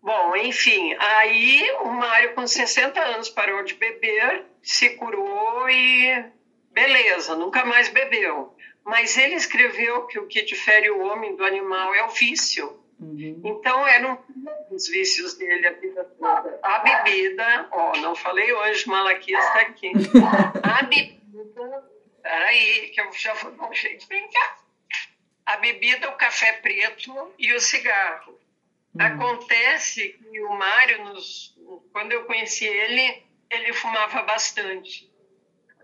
[0.00, 6.24] Bom, enfim, aí o Mário, com 60 anos, parou de beber, se curou e
[6.70, 8.52] beleza, nunca mais bebeu.
[8.84, 12.81] Mas ele escreveu que o que difere o homem do animal é o vício.
[13.02, 13.40] Uhum.
[13.44, 14.16] Então, eram
[14.70, 16.60] os vícios dele a vida toda.
[16.62, 19.90] A bebida, ó, não falei hoje, Malaquias está aqui.
[20.62, 21.84] A bebida,
[22.22, 24.58] peraí, que eu já vou dar um jeito, vem cá.
[25.44, 28.38] A bebida, o café preto e o cigarro.
[28.94, 29.04] Uhum.
[29.04, 31.56] Acontece que o Mário, nos,
[31.92, 35.10] quando eu conheci ele, ele fumava bastante.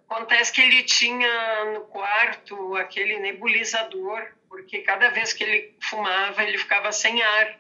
[0.09, 6.59] Acontece que ele tinha no quarto aquele nebulizador, porque cada vez que ele fumava, ele
[6.59, 7.59] ficava sem ar.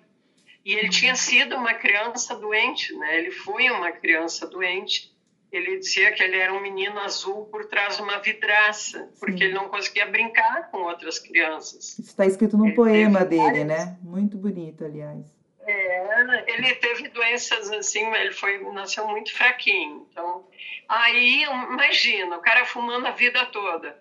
[0.64, 3.18] E ele tinha sido uma criança doente, né?
[3.18, 5.12] Ele foi uma criança doente.
[5.50, 9.44] Ele dizia que ele era um menino azul por trás de uma vidraça, porque Sim.
[9.44, 11.98] ele não conseguia brincar com outras crianças.
[11.98, 13.66] Isso está escrito num ele poema dele, várias...
[13.66, 13.98] né?
[14.02, 15.24] Muito bonito, aliás.
[15.66, 20.06] É, ele teve doenças assim, ele foi nasceu muito fraquinho.
[20.10, 20.46] Então,
[20.88, 23.98] aí imagina, o cara fumando a vida toda.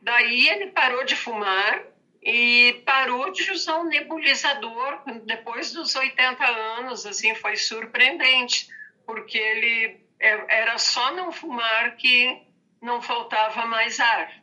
[0.00, 1.82] Daí ele parou de fumar
[2.22, 8.68] e parou de usar um nebulizador depois dos 80 anos, assim, foi surpreendente,
[9.06, 12.42] porque ele é, era só não fumar que
[12.82, 14.42] não faltava mais ar.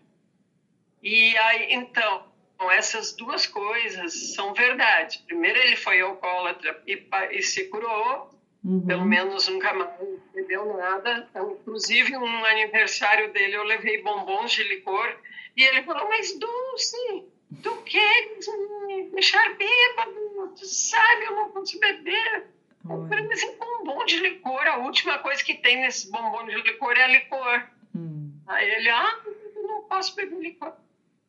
[1.01, 2.25] E aí, então,
[2.71, 5.21] essas duas coisas são verdade.
[5.27, 8.29] Primeiro, ele foi alcoólatra e, e se curou,
[8.63, 8.85] uhum.
[8.85, 9.91] pelo menos nunca mais
[10.33, 11.27] bebeu nada.
[11.29, 15.15] Então, inclusive, um aniversário dele, eu levei bombons de licor
[15.55, 17.25] e ele falou: Mas Dulce,
[17.61, 18.47] tu queres
[18.87, 20.53] me deixar bêbado?
[20.57, 22.47] Tu sabe, eu não posso beber.
[22.83, 27.07] Mas em bombom de licor, a última coisa que tem nesse bombom de licor é
[27.07, 27.67] licor.
[27.95, 28.31] Hum.
[28.47, 29.19] Aí ele, ah,
[29.67, 30.73] não posso beber licor.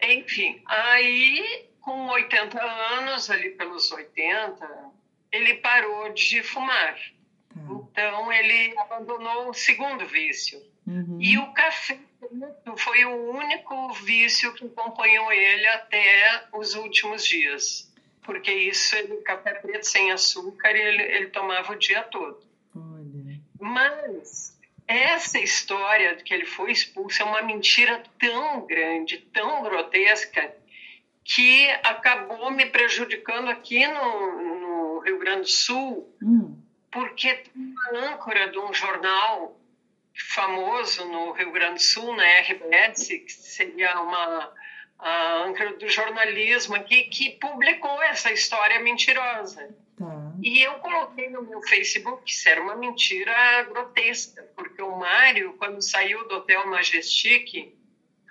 [0.03, 2.63] Enfim, aí com 80
[2.99, 4.69] anos, ali pelos 80,
[5.31, 6.99] ele parou de fumar.
[7.55, 7.89] Uhum.
[7.91, 10.61] Então ele abandonou o segundo vício.
[10.87, 11.19] Uhum.
[11.21, 11.99] E o café
[12.77, 17.93] foi o único vício que acompanhou ele até os últimos dias.
[18.23, 22.43] Porque isso, ele, café preto sem açúcar, ele, ele tomava o dia todo.
[22.75, 23.41] Olha.
[23.61, 30.55] Mas essa história de que ele foi expulso é uma mentira tão grande, tão grotesca,
[31.25, 36.57] que acabou me prejudicando aqui no, no Rio Grande do Sul, hum.
[36.91, 39.59] porque uma âncora de um jornal
[40.17, 44.53] famoso no Rio Grande do Sul, na RBS, que seria uma
[44.99, 49.69] a âncora do jornalismo, que, que publicou essa história mentirosa.
[49.99, 50.33] Tá.
[50.43, 55.55] E eu coloquei no meu Facebook que isso era uma mentira grotesca, porque o Mário,
[55.59, 57.75] quando saiu do Hotel Majestic,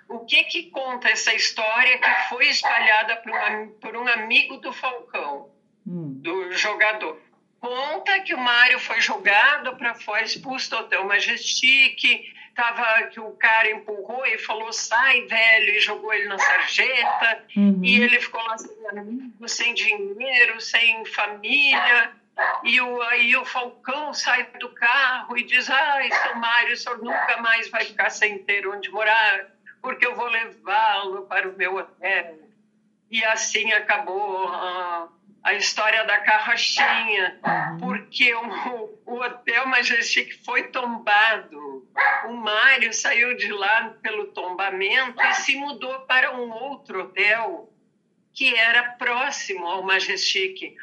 [0.08, 4.72] o que que conta essa história que foi espalhada por, uma, por um amigo do
[4.72, 5.50] Falcão,
[5.86, 6.20] hum.
[6.20, 7.20] do jogador?
[7.66, 13.32] Conta que o Mário foi jogado para fora, expulso do Hotel Majestic, tava que o
[13.32, 17.44] cara empurrou e falou sai velho e jogou ele na sarjeta.
[17.56, 17.80] Uhum.
[17.82, 22.12] e ele ficou lá sem amigo, sem dinheiro, sem família.
[22.62, 26.98] E o, aí o Falcão sai do carro e diz ai seu Mário, o senhor
[26.98, 31.76] nunca mais vai ficar sem ter onde morar porque eu vou levá-lo para o meu
[31.76, 32.38] hotel.
[33.10, 35.08] E assim acabou uh,
[35.46, 37.78] a história da carrochinha, uhum.
[37.78, 41.86] porque o, o Hotel Majestic foi tombado.
[42.24, 47.72] O Mário saiu de lá pelo tombamento e se mudou para um outro hotel
[48.34, 50.74] que era próximo ao Majestic,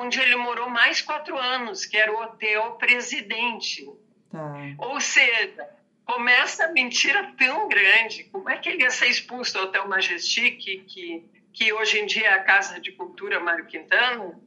[0.00, 3.86] onde ele morou mais quatro anos, que era o Hotel Presidente.
[4.32, 4.54] Tá.
[4.78, 5.68] Ou seja,
[6.06, 8.24] começa a mentira tão grande.
[8.32, 11.26] Como é que ele ia ser expulso do Hotel Majestic, que
[11.58, 14.38] que hoje em dia é a Casa de Cultura Mário Quintana,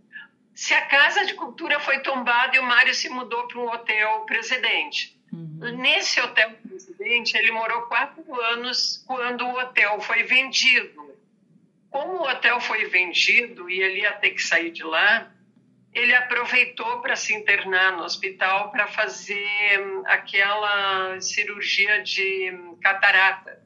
[0.56, 4.21] se a Casa de Cultura foi tombada e o Mário se mudou para um hotel
[4.21, 5.19] presidente.
[5.34, 5.76] Uhum.
[5.78, 11.13] Nesse hotel presidente, ele morou quatro anos quando o hotel foi vendido.
[11.89, 15.30] Como o hotel foi vendido e ele ia ter que sair de lá,
[15.93, 23.62] ele aproveitou para se internar no hospital para fazer hum, aquela cirurgia de hum, catarata.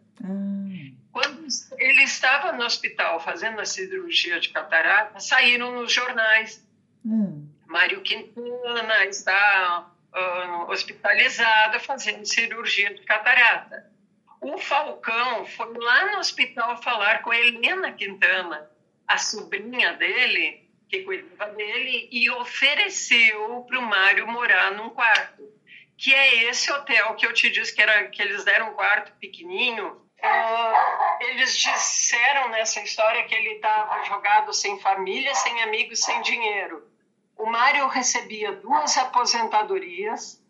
[1.15, 1.47] Quando
[1.77, 6.61] ele estava no hospital fazendo a cirurgia de catarata, saíram nos jornais.
[7.05, 7.47] Hum.
[7.65, 13.89] Mário Quintana está uh, hospitalizado fazendo cirurgia de catarata.
[14.41, 18.69] O Falcão foi lá no hospital falar com a Helena Quintana,
[19.07, 25.49] a sobrinha dele, que cuidava dele, e ofereceu para o Mário morar num quarto,
[25.97, 29.13] que é esse hotel que eu te disse que, era, que eles deram um quarto
[29.13, 36.21] pequenininho, Uh, eles disseram nessa história que ele estava jogado sem família, sem amigos, sem
[36.21, 36.83] dinheiro.
[37.37, 40.41] o Mário recebia duas aposentadorias,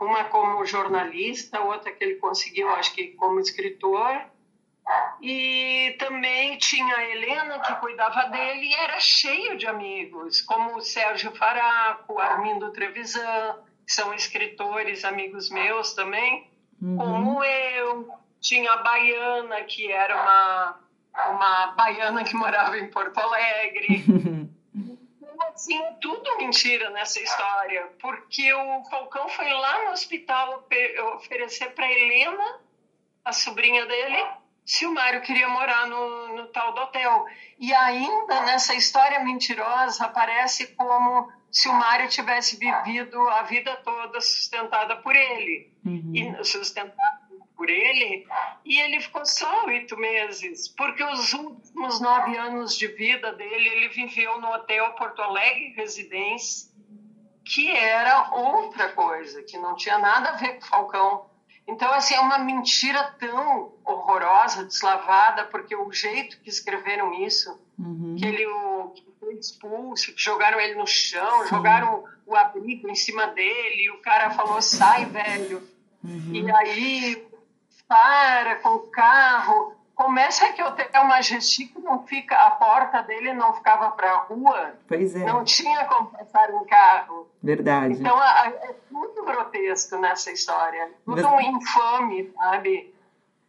[0.00, 4.22] uma como jornalista, outra que ele conseguiu, acho que como escritor,
[5.20, 10.82] e também tinha a Helena, que cuidava dele, e era cheio de amigos, como o
[10.82, 16.96] Sérgio Faraco, Armindo Trevisan, que são escritores, amigos meus também, uhum.
[16.96, 18.23] como eu.
[18.44, 20.80] Tinha a Baiana, que era uma,
[21.30, 24.04] uma baiana que morava em Porto Alegre.
[25.54, 30.66] assim, tudo mentira nessa história, porque o Falcão foi lá no hospital
[31.16, 32.60] oferecer para Helena,
[33.24, 34.22] a sobrinha dele,
[34.64, 37.24] se o Mário queria morar no, no tal do hotel.
[37.58, 44.20] E ainda nessa história mentirosa aparece como se o Mário tivesse vivido a vida toda
[44.20, 45.72] sustentada por ele.
[45.84, 46.12] Uhum.
[46.14, 47.13] E sustentada
[47.64, 48.26] por ele,
[48.62, 53.88] e ele ficou só oito meses, porque os últimos nove anos de vida dele ele
[53.88, 56.70] viveu no Hotel Porto Alegre Residência,
[57.42, 61.26] que era outra coisa, que não tinha nada a ver com Falcão.
[61.66, 68.14] Então, assim, é uma mentira tão horrorosa, deslavada, porque o jeito que escreveram isso, uhum.
[68.18, 68.44] que ele
[68.94, 71.48] que foi expulso, que jogaram ele no chão, Sim.
[71.48, 75.62] jogaram o abrigo em cima dele, e o cara falou, sai, velho.
[76.04, 76.34] Uhum.
[76.34, 77.23] E aí,
[77.88, 83.54] para com o carro, Começa que o Hotel Majestic não fica, a porta dele não
[83.54, 84.74] ficava para a rua.
[84.88, 85.24] Pois é.
[85.24, 87.28] Não tinha como passar um carro.
[87.40, 87.94] Verdade.
[87.94, 90.90] Então a, é tudo grotesco nessa história.
[91.04, 92.92] Tudo um infame, sabe?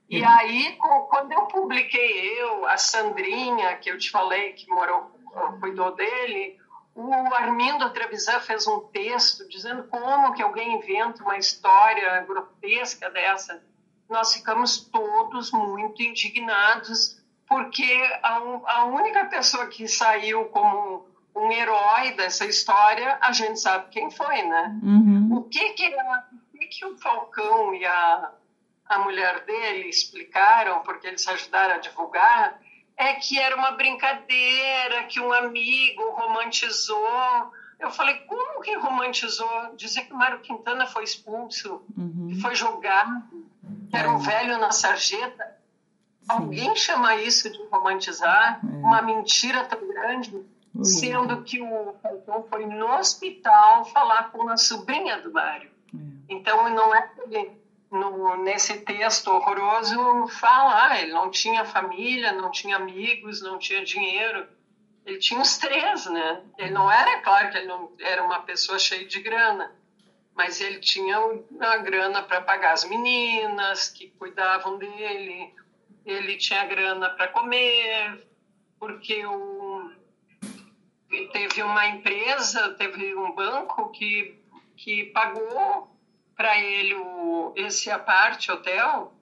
[0.07, 0.29] E uhum.
[0.29, 0.77] aí,
[1.09, 5.11] quando eu publiquei eu, a Sandrinha, que eu te falei, que morou,
[5.59, 6.59] cuidou dele,
[6.93, 13.63] o Armindo Trevisan fez um texto dizendo como que alguém inventa uma história grotesca dessa
[14.09, 17.91] nós ficamos todos muito indignados, porque
[18.23, 24.09] a, a única pessoa que saiu como um herói dessa história, a gente sabe quem
[24.09, 24.79] foi, né?
[24.81, 25.37] Uhum.
[25.37, 28.31] O que que, o que que o Falcão e a,
[28.87, 32.59] a mulher dele explicaram, porque eles ajudaram a divulgar,
[32.95, 37.51] é que era uma brincadeira, que um amigo romantizou.
[37.77, 39.75] Eu falei, como que romantizou?
[39.75, 42.29] Dizer que o Mário Quintana foi expulso, uhum.
[42.29, 43.34] que foi jogado
[43.95, 45.55] era um velho na sarjeta.
[46.27, 48.59] Alguém chama isso de romantizar?
[48.63, 48.67] É.
[48.77, 50.43] Uma mentira tão grande?
[50.83, 55.69] Sendo que o Falcão foi no hospital falar com a sobrinha do Mário.
[55.93, 55.97] É.
[56.29, 57.51] Então, não é que
[57.91, 63.83] no, nesse texto horroroso, fala, ah, ele não tinha família, não tinha amigos, não tinha
[63.83, 64.47] dinheiro.
[65.05, 66.41] Ele tinha os três, né?
[66.57, 69.71] Ele não era, claro que ele não era uma pessoa cheia de grana,
[70.35, 75.53] mas ele tinha uma grana para pagar as meninas que cuidavam dele,
[76.05, 78.27] ele tinha grana para comer,
[78.77, 79.91] porque o,
[81.31, 84.37] teve uma empresa, teve um banco que,
[84.75, 85.89] que pagou
[86.35, 89.13] para ele o, esse aparte hotel,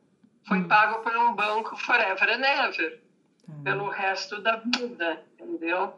[0.48, 0.68] foi hum.
[0.68, 3.02] pago por um banco forever and ever,
[3.48, 3.64] hum.
[3.64, 5.94] pelo resto da vida, entendeu?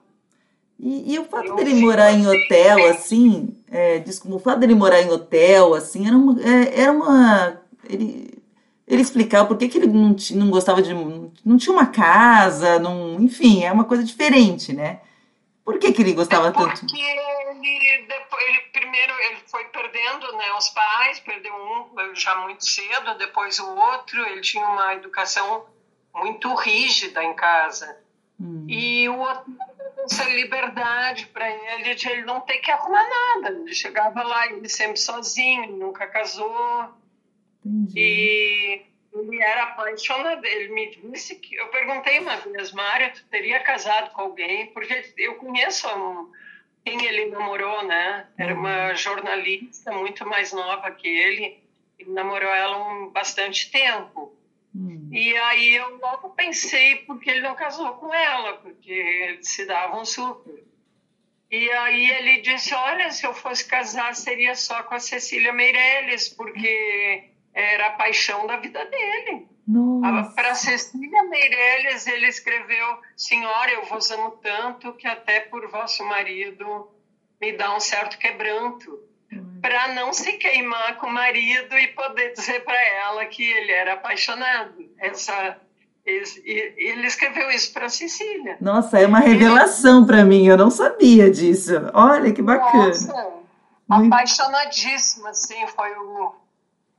[0.78, 5.02] E, e o fato dele morar em hotel, assim, é, desculpa, o fato dele morar
[5.02, 6.42] em hotel, assim, era uma.
[6.42, 8.42] É, era uma ele,
[8.88, 10.94] ele explicava por que, que ele não, não gostava de.
[10.94, 15.02] Não tinha uma casa, não, enfim, é uma coisa diferente, né?
[15.66, 16.80] Por que, que ele gostava é porque tanto?
[16.80, 18.08] Porque ele,
[18.48, 23.76] ele primeiro ele foi perdendo né, os pais, perdeu um já muito cedo, depois o
[23.76, 25.66] outro, ele tinha uma educação
[26.14, 27.98] muito rígida em casa.
[28.40, 28.66] Hum.
[28.70, 29.52] E o outro
[30.06, 33.50] essa liberdade para ele de ele não ter que arrumar nada.
[33.50, 36.94] Ele chegava lá, ele sempre sozinho, nunca casou.
[37.66, 38.00] Entendi.
[38.00, 40.46] E ele era apaixonado.
[40.46, 41.56] Ele me disse que.
[41.56, 44.68] Eu perguntei uma vez, Mário, tu teria casado com alguém?
[44.68, 46.32] Porque eu conheço um,
[46.84, 48.28] quem ele namorou, né?
[48.38, 48.96] Era uma uhum.
[48.96, 51.64] jornalista muito mais nova que ele.
[51.98, 54.35] Ele namorou ela um bastante tempo.
[55.06, 55.14] Hum.
[55.14, 60.06] E aí eu logo pensei porque ele não casou com ela, porque eles se davam
[60.06, 60.64] super.
[61.50, 66.30] E aí ele disse, olha, se eu fosse casar seria só com a Cecília Meirelles,
[66.30, 69.48] porque era a paixão da vida dele.
[70.36, 76.92] Para Cecília Meirelles ele escreveu, senhora, eu vos amo tanto que até por vosso marido
[77.40, 79.00] me dá um certo quebranto
[79.62, 83.94] para não se queimar com o marido e poder dizer para ela que ele era
[83.94, 84.85] apaixonado.
[85.00, 85.58] Essa
[86.06, 88.58] ele escreveu isso para Cecília.
[88.62, 91.74] Nossa, é uma revelação para mim, eu não sabia disso.
[91.96, 92.86] Olha que bacana.
[92.86, 93.34] Nossa,
[93.90, 94.14] Muito...
[94.14, 96.36] apaixonadíssima, assim, foi o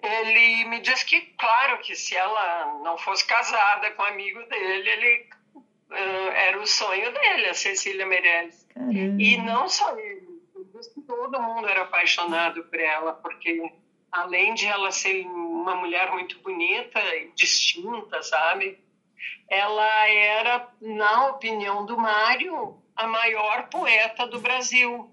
[0.02, 4.88] ele me disse que, claro, que se ela não fosse casada com um amigo dele,
[4.88, 5.28] ele
[5.90, 8.66] uh, era o sonho dele, a Cecília Meirelles.
[8.72, 8.92] Caramba.
[9.22, 10.36] E não só ele
[11.06, 13.72] todo mundo era apaixonado por ela, porque
[14.10, 18.78] além de ela ser uma mulher muito bonita e distinta, sabe?
[19.48, 25.08] Ela era, na opinião do Mário, a maior poeta do Brasil.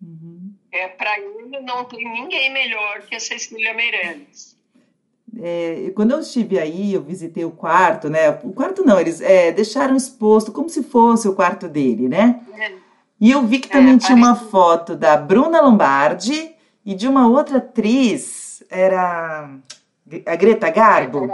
[0.00, 0.54] Uhum.
[0.70, 4.56] É, Para ele, não tem ninguém melhor que a Cecília Meirelles.
[5.40, 8.30] É, quando eu estive aí, eu visitei o quarto, né?
[8.42, 12.40] O quarto não, eles é, deixaram exposto como se fosse o quarto dele, né?
[12.58, 12.72] É.
[13.20, 16.54] E eu vi que também é, tinha uma foto da Bruna Lombardi
[16.88, 19.50] e de uma outra atriz, era
[20.24, 21.26] a Greta Garbo.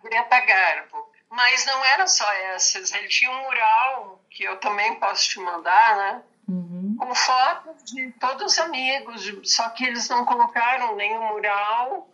[0.00, 1.10] Greta Garbo.
[1.28, 5.96] Mas não era só essas, ele tinha um mural que eu também posso te mandar,
[5.96, 6.22] né?
[6.46, 6.96] Uhum.
[7.00, 12.08] Com fotos de todos os amigos, só que eles não colocaram nenhum mural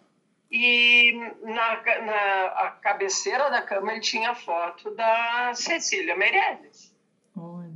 [0.50, 6.90] e na, na cabeceira da cama ele tinha a foto da Cecília Meirelles.
[7.36, 7.75] Olha.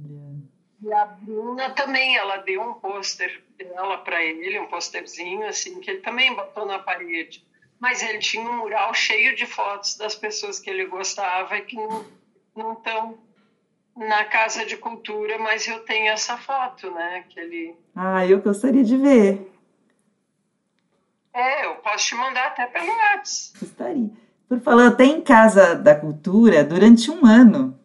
[0.82, 5.90] E a Bruna também, ela deu um pôster dela para ele, um pôsterzinho assim, que
[5.90, 7.44] ele também botou na parede.
[7.78, 11.76] Mas ele tinha um mural cheio de fotos das pessoas que ele gostava e que
[12.56, 13.18] não estão
[13.96, 17.24] na Casa de Cultura, mas eu tenho essa foto, né?
[17.28, 17.74] Que ele...
[17.94, 19.50] Ah, eu gostaria de ver.
[21.32, 23.58] É, eu posso te mandar até pelo WhatsApp.
[23.60, 24.10] Gostaria.
[24.48, 27.78] Por falar, até em Casa da Cultura, durante um ano,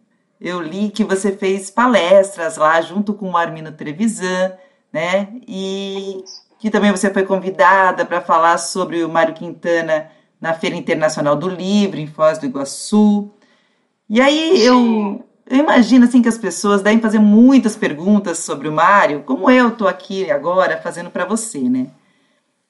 [0.45, 4.53] eu li que você fez palestras lá junto com o Armino Trevisan,
[4.93, 5.29] né?
[5.47, 6.23] E
[6.59, 11.49] que também você foi convidada para falar sobre o Mário Quintana na Feira Internacional do
[11.49, 13.31] Livro, em Foz do Iguaçu.
[14.07, 18.71] E aí eu, eu imagino assim que as pessoas devem fazer muitas perguntas sobre o
[18.71, 21.87] Mário, como eu estou aqui agora fazendo para você, né?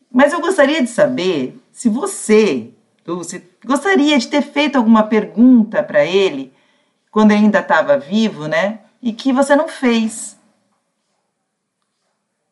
[0.09, 2.69] Mas eu gostaria de saber se você,
[3.03, 6.54] Dulce, gostaria de ter feito alguma pergunta para ele
[7.15, 8.81] quando ainda estava vivo, né?
[9.01, 10.37] E que você não fez.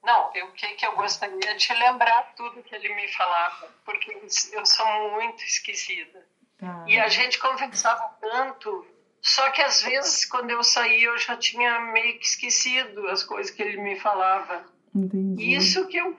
[0.02, 4.18] Não, o que, que eu gostaria de lembrar tudo que ele me falava, porque
[4.54, 6.26] eu sou muito esquecida.
[6.62, 6.86] Ah.
[6.88, 8.88] E a gente conversava tanto,
[9.22, 13.54] só que às vezes quando eu saía eu já tinha meio que esquecido as coisas
[13.54, 14.64] que ele me falava.
[14.96, 15.56] Entendi.
[15.56, 16.18] Isso que eu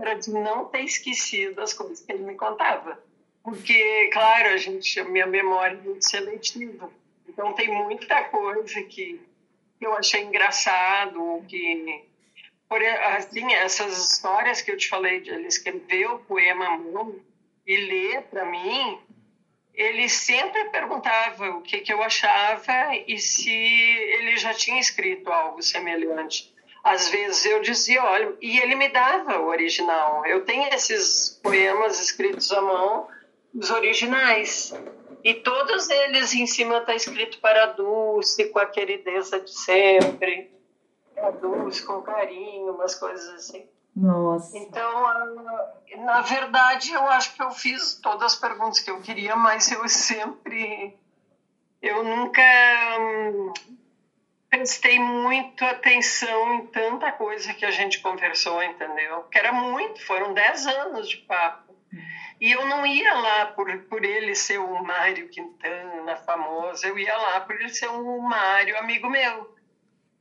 [0.00, 2.96] era de não ter esquecido as coisas que ele me contava.
[3.42, 6.88] Porque, claro, a gente, a minha memória é muito seletiva.
[7.40, 9.18] Então tem muita coisa que
[9.80, 12.04] eu achei engraçado, que
[12.68, 17.18] por, assim, essas histórias que eu te falei de ele escrever o poema mão
[17.66, 18.98] e ler para mim,
[19.72, 25.62] ele sempre perguntava o que, que eu achava e se ele já tinha escrito algo
[25.62, 30.24] semelhante às vezes eu dizia, olha, e ele me dava o original.
[30.24, 33.06] Eu tenho esses poemas escritos à mão,
[33.54, 34.72] os originais.
[35.22, 40.50] E todos eles em cima está escrito para Dulce, com a querideza de sempre,
[41.16, 43.66] a Dulce com carinho, umas coisas assim.
[43.94, 44.56] Nossa.
[44.56, 45.04] Então,
[45.98, 49.86] na verdade, eu acho que eu fiz todas as perguntas que eu queria, mas eu
[49.88, 50.96] sempre.
[51.82, 52.42] Eu nunca
[53.00, 53.52] hum,
[54.50, 59.22] prestei muito atenção em tanta coisa que a gente conversou, entendeu?
[59.24, 61.74] Que era muito, foram 10 anos de papo.
[62.40, 67.14] E eu não ia lá por, por ele ser o Mário Quintana, famoso, eu ia
[67.14, 69.54] lá por ele ser um Mário, amigo meu.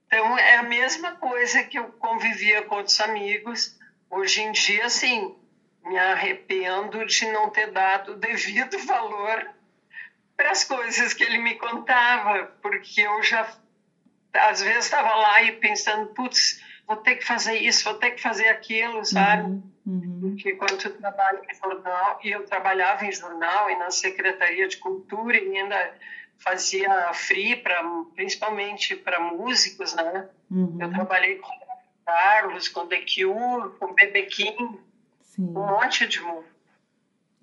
[0.05, 3.77] Então é a mesma coisa que eu convivia com outros amigos.
[4.09, 5.37] Hoje em dia, sim,
[5.85, 9.49] me arrependo de não ter dado o devido valor
[10.35, 13.49] para as coisas que ele me contava, porque eu já
[14.33, 18.21] às vezes estava lá e pensando, putz, vou ter que fazer isso, vou ter que
[18.21, 19.43] fazer aquilo, sabe?
[19.43, 20.19] Uhum, uhum.
[20.21, 24.77] Porque quando tu trabalha em jornal, e eu trabalhava em jornal e na Secretaria de
[24.77, 25.93] Cultura e ainda
[26.39, 27.83] fazia free, pra,
[28.15, 30.27] principalmente para músicos, né?
[30.49, 30.79] Uhum.
[30.81, 31.51] Eu trabalhei com
[32.03, 34.79] Carlos, com The Cure, com Bebe King,
[35.21, 35.43] Sim.
[35.49, 36.49] um monte de música.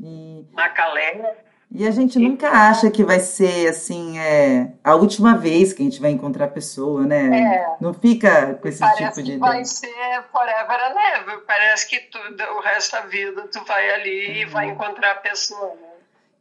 [0.01, 0.44] E...
[0.53, 1.45] Macalé.
[1.70, 5.84] E a gente nunca acha que vai ser assim, é, a última vez que a
[5.84, 7.38] gente vai encontrar a pessoa, né?
[7.38, 9.38] É, Não fica com esse tipo de ideia.
[9.38, 11.38] Vai ser forever and ever.
[11.46, 14.34] Parece que tudo, o resto da vida tu vai ali uhum.
[14.34, 15.74] e vai encontrar a pessoa.
[15.74, 15.88] Né?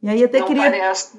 [0.04, 0.70] E aí até Não queria.
[0.70, 1.18] Parece...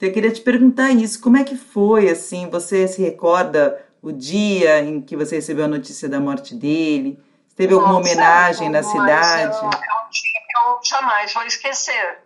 [0.00, 4.80] Eu queria te perguntar isso, como é que foi, assim, você se recorda o dia
[4.80, 7.18] em que você recebeu a notícia da morte dele?
[7.56, 9.56] Teve alguma Nossa, homenagem na cidade?
[9.56, 12.18] É um dia que eu jamais vou esquecer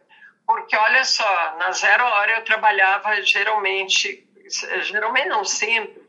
[0.53, 4.29] porque olha só, na zero hora eu trabalhava geralmente,
[4.83, 6.03] geralmente não sempre,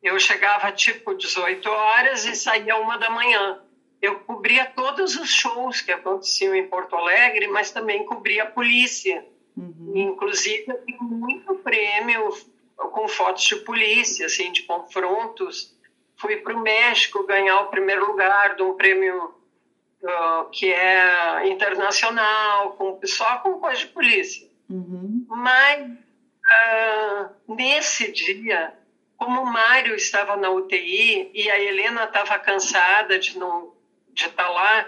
[0.00, 3.60] eu chegava tipo 18 horas e saía uma da manhã.
[4.00, 9.26] Eu cobria todos os shows que aconteciam em Porto Alegre, mas também cobria a polícia.
[9.56, 9.92] Uhum.
[9.94, 12.30] Inclusive, eu tenho muito prêmio
[12.76, 15.76] com fotos de polícia, assim, de confrontos
[16.20, 19.34] fui para o México ganhar o primeiro lugar de um prêmio
[20.52, 24.48] que é internacional, com, só com coisa de polícia.
[24.68, 25.26] Uhum.
[25.28, 28.72] Mas uh, nesse dia,
[29.16, 33.74] como o Mário estava na UTI e a Helena estava cansada de não
[34.12, 34.86] de estar tá lá,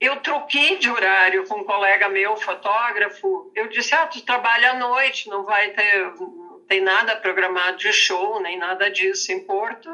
[0.00, 3.52] eu troquei de horário com um colega meu, fotógrafo.
[3.54, 7.92] Eu disse: Ah, tu trabalha à noite, não vai ter, não tem nada programado de
[7.92, 9.90] show, nem nada disso em Porto.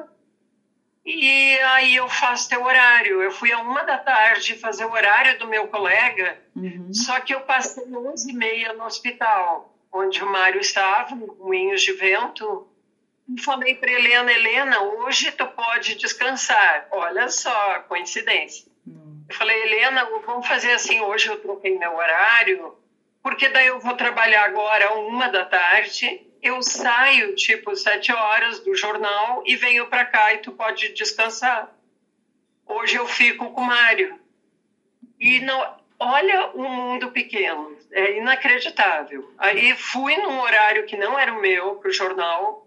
[1.07, 3.23] E aí eu faço teu horário.
[3.23, 6.93] Eu fui a uma da tarde fazer o horário do meu colega, uhum.
[6.93, 11.83] só que eu passei 11 e meia no hospital, onde o Mário estava, em Moinhos
[11.83, 12.67] de Vento.
[13.29, 16.89] E falei para Helena, Helena, hoje tu pode descansar.
[16.91, 18.67] Olha só, coincidência.
[19.29, 22.77] Eu falei, Helena, vamos fazer assim, hoje eu troquei meu horário,
[23.23, 28.75] porque daí eu vou trabalhar agora uma da tarde, eu saio tipo sete horas do
[28.75, 31.73] jornal e venho para cá e tu pode descansar.
[32.67, 34.19] Hoje eu fico com o Mário.
[35.19, 39.33] E não, olha o mundo pequeno, é inacreditável.
[39.39, 42.67] Aí fui num horário que não era o meu para o jornal,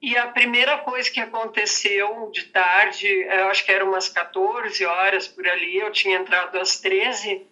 [0.00, 5.26] e a primeira coisa que aconteceu de tarde, eu acho que eram umas 14 horas
[5.26, 7.44] por ali, eu tinha entrado às 13,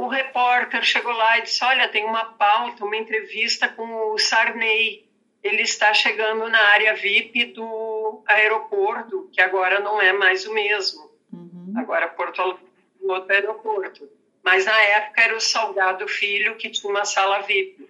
[0.00, 5.06] o repórter chegou lá e disse: Olha, tem uma pauta, uma entrevista com o Sarney.
[5.42, 11.10] Ele está chegando na área VIP do aeroporto, que agora não é mais o mesmo.
[11.32, 11.72] Uhum.
[11.76, 12.64] Agora Porto Alegre
[13.02, 14.08] é outro aeroporto.
[14.42, 17.88] Mas na época era o Salgado Filho que tinha uma sala VIP.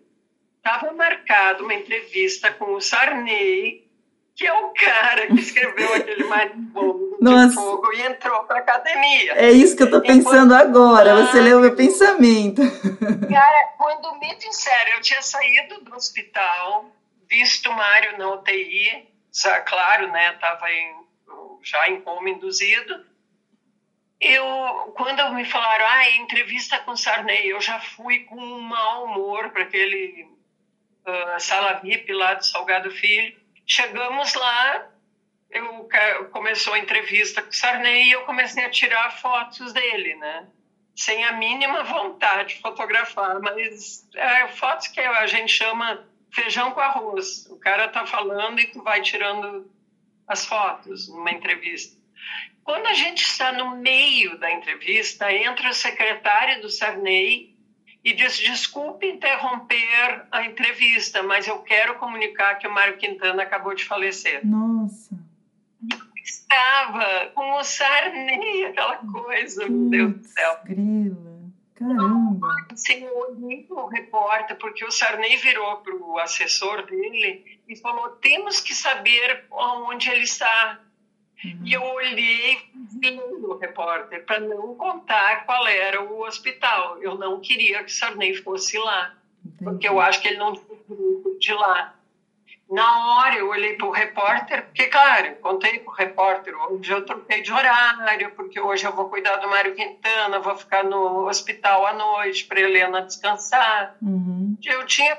[0.57, 3.90] Estava marcado uma entrevista com o Sarney
[4.40, 9.34] que é o cara que escreveu aquele marimbondo de fogo e entrou para academia.
[9.34, 10.76] É isso que eu estou pensando Enquanto...
[10.76, 12.62] agora, você leu meu pensamento.
[13.28, 16.86] Cara, quando me disseram, eu tinha saído do hospital,
[17.31, 20.66] visto Mário na UTI, já, claro, né, estava
[21.62, 23.07] já em coma induzido,
[24.20, 24.45] eu,
[24.97, 29.62] quando me falaram, ah, entrevista com Sarney, eu já fui com um mau humor para
[29.62, 30.28] aquele
[31.07, 33.41] uh, sala VIP lá do Salgado Filho,
[33.72, 34.91] Chegamos lá,
[35.49, 35.89] eu,
[36.33, 40.49] começou a entrevista com Sarney e eu comecei a tirar fotos dele, né?
[40.97, 46.81] Sem a mínima vontade de fotografar, mas é, fotos que a gente chama feijão com
[46.81, 47.47] arroz.
[47.51, 49.70] O cara tá falando e tu vai tirando
[50.26, 51.99] as fotos numa entrevista.
[52.62, 57.57] Quando a gente está no meio da entrevista, entra o secretário do Sarney
[58.05, 63.74] e disse: desculpe interromper a entrevista, mas eu quero comunicar que o Mário Quintana acabou
[63.74, 64.47] de falecer.
[64.47, 65.18] Nossa.
[66.22, 70.59] Estava com o Sarney, aquela coisa, Putz, meu Deus do céu.
[70.64, 71.30] Grila.
[71.81, 72.49] Caramba.
[72.70, 77.74] Assim, eu olhei para o repórter, porque o Sarney virou para o assessor dele e
[77.76, 80.78] falou: temos que saber onde ele está.
[81.43, 81.61] Uhum.
[81.64, 82.59] E eu olhei
[83.43, 86.99] o repórter para não contar qual era o hospital.
[87.03, 89.64] Eu não queria que Sarney fosse lá, Entendi.
[89.64, 91.95] porque eu acho que ele não tinha de lá.
[92.71, 97.05] Na hora eu olhei para o repórter, porque, claro, contei para o repórter, hoje eu
[97.05, 101.85] troquei de horário, porque hoje eu vou cuidar do Mário Quintana, vou ficar no hospital
[101.85, 103.93] à noite para Helena descansar.
[104.01, 104.57] Uhum.
[104.64, 105.18] Eu tinha.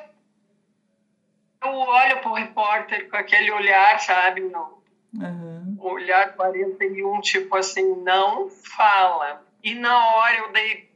[1.62, 4.82] Eu olho para o repórter com aquele olhar, sabe, no,
[5.14, 5.76] Uhum.
[5.80, 9.41] Olhar 41, tipo assim, não fala.
[9.64, 10.89] E na hora eu dei.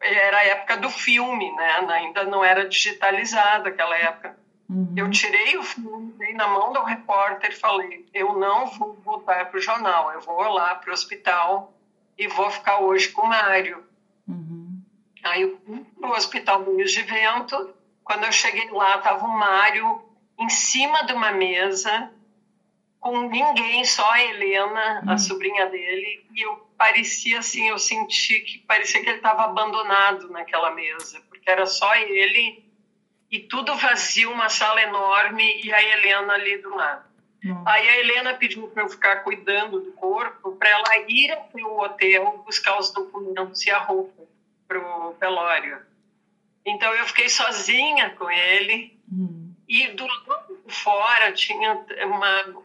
[0.00, 1.86] Era a época do filme, né?
[1.88, 4.36] Ainda não era digitalizado aquela época.
[4.68, 4.94] Uhum.
[4.96, 9.50] Eu tirei o filme, dei na mão do repórter e falei: eu não vou voltar
[9.50, 11.72] para o jornal, eu vou lá para o hospital
[12.16, 13.84] e vou ficar hoje com o Mário.
[14.26, 14.80] Uhum.
[15.22, 17.74] Aí eu fui para o hospital Luiz de Vento.
[18.02, 20.02] Quando eu cheguei lá, estava o Mário
[20.38, 22.10] em cima de uma mesa
[23.04, 25.18] com ninguém, só a Helena, a hum.
[25.18, 30.70] sobrinha dele, e eu parecia assim, eu senti que parecia que ele estava abandonado naquela
[30.70, 32.63] mesa, porque era só ele
[33.34, 37.04] e tudo vazio, uma sala enorme e a Helena ali do lado.
[37.44, 37.64] Hum.
[37.66, 41.80] Aí a Helena pediu para eu ficar cuidando do corpo, para ela ir até o
[41.80, 44.22] hotel buscar os documentos e a roupa
[44.68, 45.80] para o velório.
[46.64, 49.52] Então eu fiquei sozinha com ele hum.
[49.68, 52.62] e do lado fora tinha uma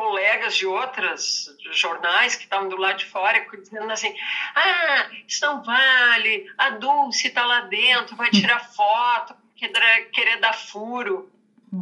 [0.00, 4.14] colegas de outras jornais que estavam do lado de fora dizendo assim:
[4.54, 11.30] ah, isso não vale, a Dulce está lá dentro, vai tirar foto, querer dar furo.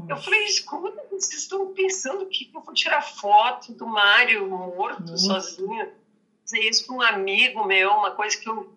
[0.09, 5.89] Eu falei: escuta, vocês estão pensando que eu vou tirar foto do Mário morto sozinho?
[6.41, 8.75] Fazer isso com um amigo meu, uma coisa que eu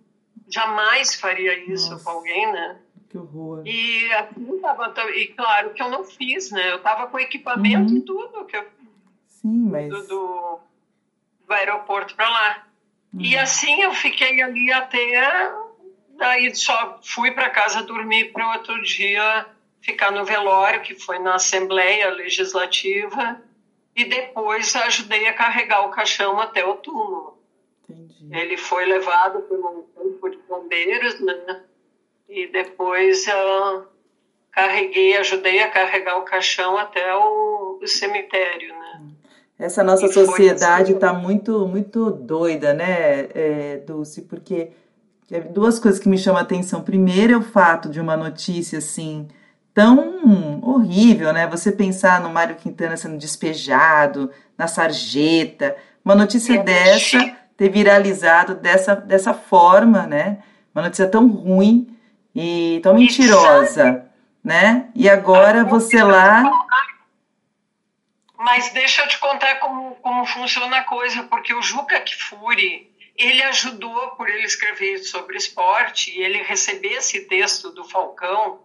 [0.48, 2.04] jamais faria isso Nossa.
[2.04, 2.80] com alguém, né?
[3.10, 3.64] Que horror.
[3.66, 6.72] E, assim, tava, e claro que eu não fiz, né?
[6.72, 7.98] Eu tava com equipamento uhum.
[7.98, 8.66] e tudo que eu
[9.42, 9.90] Sim, mas...
[9.90, 10.60] do, do,
[11.48, 12.68] do aeroporto para lá.
[13.14, 13.22] Uhum.
[13.22, 15.52] E assim eu fiquei ali até.
[16.18, 19.46] Daí só fui para casa dormir para outro dia
[19.82, 23.42] ficar no velório, que foi na Assembleia Legislativa,
[23.96, 27.42] e depois ajudei a carregar o caixão até o túmulo.
[27.90, 28.30] Entendi.
[28.32, 31.64] Ele foi levado pelo corpo de bombeiros, né?
[32.30, 33.86] E depois uh,
[34.52, 39.02] carreguei, ajudei a carregar o caixão até o, o cemitério, né?
[39.62, 41.22] Essa nossa e sociedade está assim.
[41.22, 44.24] muito, muito doida, né, é, Dulce?
[44.24, 44.72] Porque
[45.54, 46.82] duas coisas que me chamam a atenção.
[46.82, 49.28] Primeiro é o fato de uma notícia assim
[49.74, 51.48] tão horrível, né?
[51.48, 58.56] Você pensar no Mário Quintana sendo despejado, na sarjeta, uma notícia é dessa ter viralizado
[58.56, 60.40] dessa, dessa forma, né?
[60.74, 61.96] Uma notícia tão ruim
[62.36, 64.06] e tão mentirosa,
[64.44, 64.88] né?
[64.96, 66.44] E agora você lá.
[68.44, 73.44] Mas deixa eu te contar como, como funciona a coisa, porque o Juca Kfouri, ele
[73.44, 78.60] ajudou por ele escrever sobre esporte e ele receber esse texto do Falcão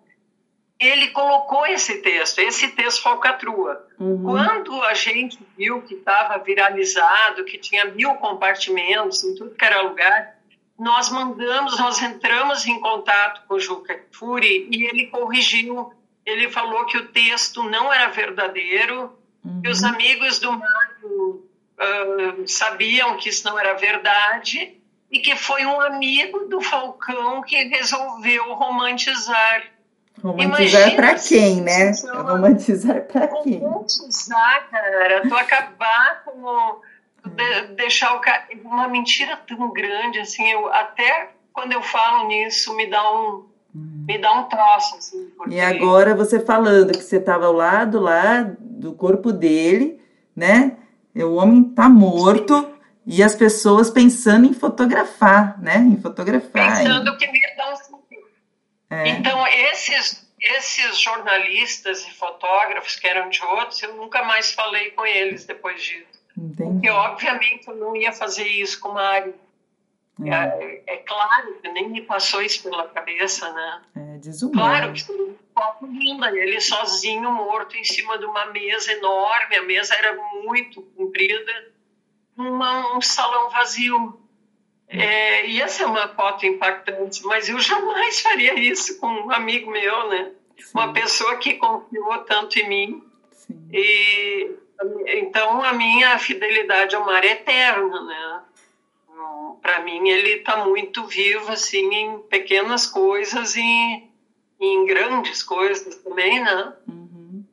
[0.79, 3.87] ele colocou esse texto, esse texto falcatrua.
[3.99, 4.23] Uhum.
[4.23, 9.81] Quando a gente viu que estava viralizado, que tinha mil compartimentos em tudo que era
[9.81, 10.37] lugar,
[10.79, 15.93] nós mandamos, nós entramos em contato com o Juca Furi e ele corrigiu.
[16.25, 19.17] Ele falou que o texto não era verdadeiro,
[19.47, 19.63] uhum.
[19.63, 21.45] que os amigos do Mário
[21.79, 24.81] uh, sabiam que isso não era verdade
[25.11, 29.63] e que foi um amigo do Falcão que resolveu romantizar
[30.23, 31.93] Romantizar para quem, né?
[32.11, 33.59] Romantizar para quem?
[33.59, 36.81] Romantizar, cara, tu acabar com
[37.27, 42.75] de, deixar o cara uma mentira tão grande assim, eu até quando eu falo nisso
[42.77, 43.45] me dá um
[43.75, 45.55] me dá um troço assim, porque...
[45.55, 50.01] E agora você falando que você estava ao lado lá do corpo dele,
[50.35, 50.77] né?
[51.15, 52.73] O homem tá morto.
[53.09, 55.77] E as pessoas pensando em fotografar, né?
[55.77, 56.79] Em fotografar.
[56.79, 57.97] Pensando que me dá um
[58.91, 59.09] é.
[59.09, 65.05] Então, esses, esses jornalistas e fotógrafos que eram de outros, eu nunca mais falei com
[65.05, 66.07] eles depois disso.
[66.37, 66.73] Entendi.
[66.73, 69.35] Porque, obviamente, eu não ia fazer isso com o Mário.
[70.25, 70.31] É.
[70.31, 70.97] É, é.
[70.99, 73.83] claro que nem me passou isso pela cabeça, né?
[73.97, 74.59] É desumano.
[74.59, 75.05] Claro que
[75.57, 80.13] foto linda, ele sozinho, morto, em cima de uma mesa enorme, a mesa era
[80.45, 81.73] muito comprida,
[82.37, 84.21] uma, um salão vazio.
[84.87, 90.09] É, ia ser uma foto impactante, mas eu jamais faria isso com um amigo meu,
[90.11, 90.33] né?
[90.59, 90.71] Sim.
[90.75, 93.05] Uma pessoa que confiou tanto em mim.
[93.33, 93.69] Sim.
[93.73, 94.55] E
[95.07, 98.43] então a minha fidelidade ao mar é eterna, né?
[99.63, 104.07] Para mim ele está muito vivo assim em pequenas coisas e
[104.61, 106.73] em grandes coisas também, né?
[106.89, 107.45] Uhum.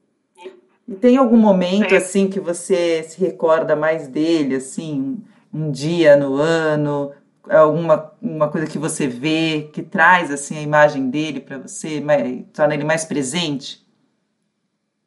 [0.87, 1.97] E tem algum momento é.
[1.97, 5.23] assim que você se recorda mais dele, assim,
[5.53, 7.13] um dia no ano,
[7.49, 12.45] alguma uma coisa que você vê que traz assim a imagem dele para você, mais,
[12.53, 13.83] torna ele mais presente?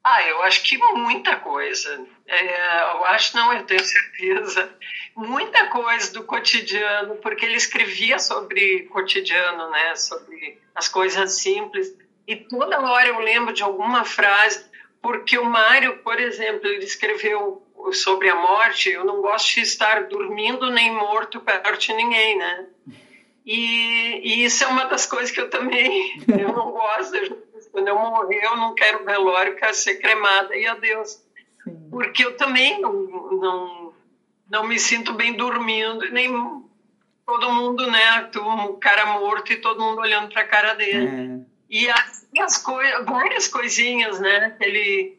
[0.05, 2.07] Ah, eu acho que muita coisa.
[2.27, 4.71] É, eu acho não, eu tenho certeza.
[5.17, 9.97] Muita coisa do cotidiano, porque ele escrevia sobre cotidiano, né?
[9.97, 11.97] Sobre as coisas simples.
[12.27, 14.63] E toda hora eu lembro de alguma frase,
[15.01, 17.63] porque o Mário, por exemplo, ele escreveu
[17.93, 22.67] sobre a morte, eu não gosto de estar dormindo nem morto perto de ninguém, né?
[23.45, 27.47] E, e isso é uma das coisas que eu também eu não gosto.
[27.71, 31.23] Quando eu morrer, eu não quero velório, quero ser cremada e adeus.
[31.91, 33.86] Porque eu também não, não,
[34.51, 36.31] não me sinto bem dormindo, nem
[37.25, 38.31] todo mundo, né?
[38.37, 41.43] O cara morto e todo mundo olhando para a cara dele.
[41.43, 41.47] É.
[41.69, 44.51] E as, as coisas, várias coisinhas, né?
[44.51, 45.19] Que ele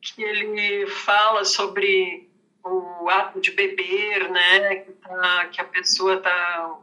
[0.00, 2.28] que ele fala sobre
[2.62, 6.78] o ato de beber, né, que, tá, que a pessoa está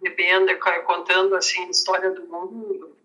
[0.00, 0.46] bebendo,
[0.84, 2.96] contando assim a história do mundo.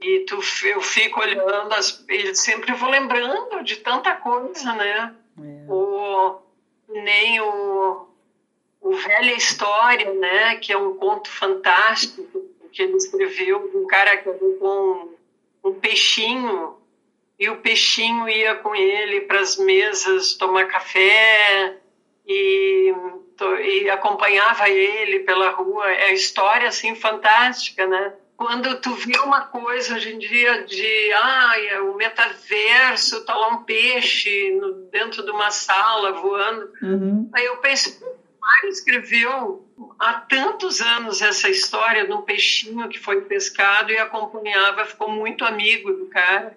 [0.00, 5.14] E tu, eu fico olhando, as, e sempre vou lembrando de tanta coisa, né?
[5.38, 5.72] É.
[5.72, 6.38] O,
[7.02, 8.06] nem o,
[8.80, 10.56] o Velha História, né?
[10.56, 15.14] Que é um conto fantástico que ele escreveu, um cara que com
[15.64, 16.76] um peixinho
[17.38, 21.78] e o peixinho ia com ele para as mesas tomar café
[22.26, 22.94] e,
[23.64, 25.90] e, acompanhava ele pela rua.
[25.90, 28.14] É história assim fantástica, né?
[28.36, 33.64] Quando tu vê uma coisa hoje em dia de ah, o metaverso, tá lá um
[33.64, 37.30] peixe no, dentro de uma sala voando, uhum.
[37.32, 37.98] aí eu penso,
[38.38, 39.66] Mário escreveu
[39.98, 45.44] há tantos anos essa história de um peixinho que foi pescado e acompanhava, ficou muito
[45.44, 46.56] amigo do cara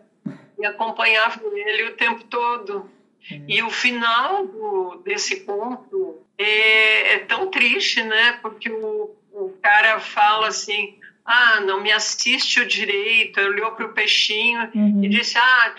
[0.60, 2.90] e acompanhava ele o tempo todo.
[3.32, 3.46] Hum.
[3.48, 8.40] E o final do, desse conto é, é, tão triste, né?
[8.42, 10.99] Porque o, o cara fala assim:
[11.32, 13.40] ah, não me assiste o direito.
[13.40, 15.04] Olhou para o peixinho uhum.
[15.04, 15.76] e disse: ah,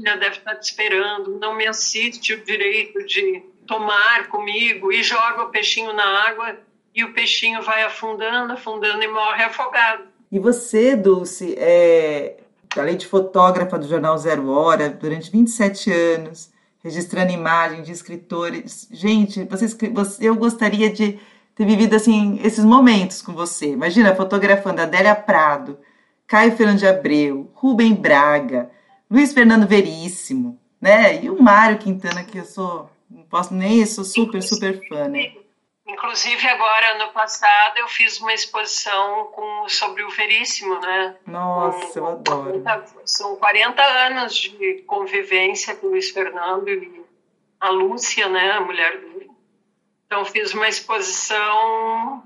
[0.00, 4.92] filha deve estar te esperando, não me assiste o direito de tomar comigo.
[4.92, 6.56] E joga o peixinho na água
[6.94, 10.04] e o peixinho vai afundando, afundando e morre afogado.
[10.32, 12.38] E você, Dulce, é,
[12.76, 16.50] além de fotógrafa do jornal Zero Hora durante 27 anos,
[16.82, 18.88] registrando imagens de escritores.
[18.90, 19.76] Gente, vocês,
[20.20, 21.18] eu gostaria de
[21.60, 23.72] ter vivido assim esses momentos com você.
[23.72, 25.78] Imagina fotografando Adélia Prado,
[26.26, 28.70] Caio Fernando de Abreu, Rubem Braga,
[29.10, 31.22] Luiz Fernando Veríssimo, né?
[31.22, 35.32] E o Mário Quintana, que eu sou, não posso nem, sou super, super fã, né?
[35.86, 41.16] Inclusive, agora, ano passado, eu fiz uma exposição com, sobre o Veríssimo, né?
[41.26, 42.62] Nossa, eu adoro.
[42.62, 47.04] 40, são 40 anos de convivência com o Luiz Fernando e
[47.60, 49.09] a Lúcia, né, a mulher dele.
[50.10, 52.24] Então, fiz uma exposição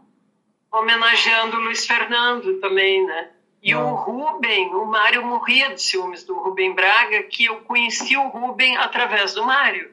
[0.73, 3.29] homenageando o Luiz Fernando também, né?
[3.63, 8.29] E o Rubem, o Mário morria de ciúmes do Rubem Braga, que eu conheci o
[8.29, 9.91] Rubem através do Mário.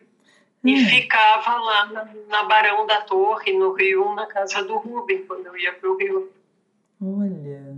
[0.63, 0.85] E hum.
[0.85, 5.57] ficava lá na, na, Barão da Torre, no Rio, na casa do Rubem, quando eu
[5.57, 6.31] ia para o Rio.
[7.01, 7.75] Olha.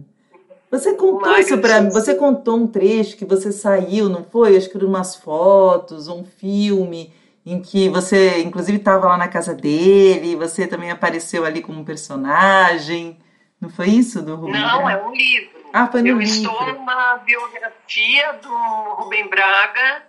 [0.70, 4.56] Você contou isso para mim, você contou um trecho que você saiu, não foi?
[4.56, 7.12] Acho que umas fotos, um filme,
[7.46, 13.20] em que você, inclusive, estava lá na casa dele, você também apareceu ali como personagem.
[13.60, 14.92] Não foi isso do Rubem Não, Braga?
[14.92, 15.64] é um livro.
[15.74, 16.34] Ah, foi no eu livro.
[16.34, 18.54] estou numa biografia do
[18.96, 20.04] Rubem Braga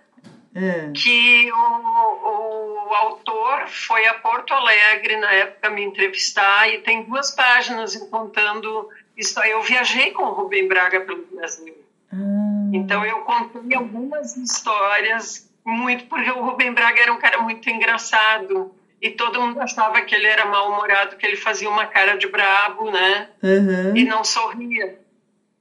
[0.53, 0.91] é.
[0.93, 7.31] que o, o autor foi a Porto Alegre na época me entrevistar e tem duas
[7.31, 9.37] páginas contando isso.
[9.41, 11.75] Eu viajei com o Rubem Braga pelo Brasil.
[12.13, 12.15] Ah.
[12.73, 18.73] Então eu contei algumas histórias muito porque o Rubem Braga era um cara muito engraçado
[19.01, 22.91] e todo mundo achava que ele era mal-humorado, que ele fazia uma cara de brabo,
[22.91, 23.29] né?
[23.41, 23.95] Uhum.
[23.95, 24.99] E não sorria.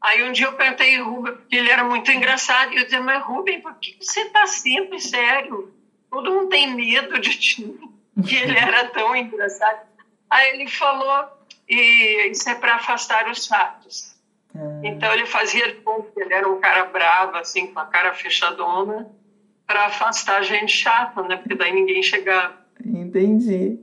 [0.00, 2.98] Aí um dia eu perguntei ao Rubem, porque ele era muito engraçado, e eu disse,
[3.00, 5.74] mas Rubem, por que você está sempre sério?
[6.10, 7.74] Todo mundo tem medo de ti,
[8.26, 9.80] que ele era tão engraçado.
[10.28, 11.26] Aí ele falou,
[11.68, 14.14] e isso é para afastar os fatos.
[14.54, 14.80] Hum.
[14.84, 18.12] Então ele fazia de conta que ele era um cara bravo, assim, com a cara
[18.14, 19.10] fechadona,
[19.66, 21.36] para afastar a gente chata, né?
[21.36, 22.54] Porque daí ninguém chegava.
[22.84, 23.78] Entendi.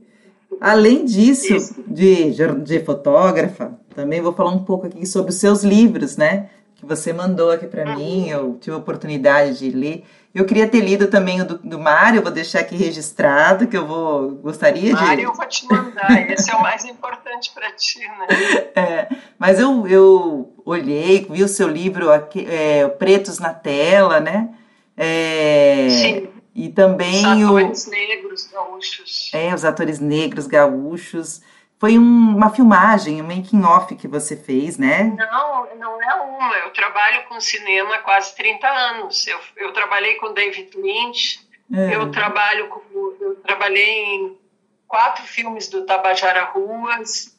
[0.60, 6.16] Além disso, de, de fotógrafa, também vou falar um pouco aqui sobre os seus livros,
[6.16, 6.50] né?
[6.76, 7.96] Que você mandou aqui para uhum.
[7.96, 10.04] mim, eu tive a oportunidade de ler.
[10.34, 13.86] Eu queria ter lido também o do, do Mário, vou deixar aqui registrado, que eu
[13.86, 15.04] vou gostaria Mário, de.
[15.04, 18.26] Mário, eu vou te mandar, esse é o mais importante para ti, né?
[18.74, 19.08] É,
[19.38, 24.48] mas eu, eu olhei, vi o seu livro aqui, é, Pretos na Tela, né?
[24.96, 26.28] É, Sim.
[26.54, 27.90] E também os atores o...
[27.90, 29.30] negros gaúchos.
[29.32, 31.40] É, os atores negros gaúchos.
[31.78, 35.04] Foi um, uma filmagem, um making off que você fez, né?
[35.16, 36.54] Não, não é uma.
[36.58, 39.26] Eu trabalho com cinema há quase 30 anos.
[39.26, 41.40] Eu, eu trabalhei com David Lynch.
[41.72, 41.96] É.
[41.96, 42.80] Eu trabalho com,
[43.20, 44.38] eu trabalhei em
[44.86, 47.36] quatro filmes do Tabajara Ruas.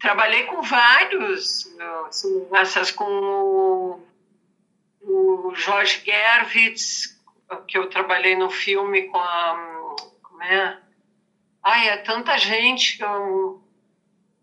[0.00, 1.70] Trabalhei com vários,
[2.08, 4.00] assim, essas com o,
[5.06, 7.16] o Jorge Gervitz,
[7.68, 9.94] que eu trabalhei no filme com a.
[10.22, 10.78] Como é?
[11.62, 13.62] Ai, é tanta gente que eu,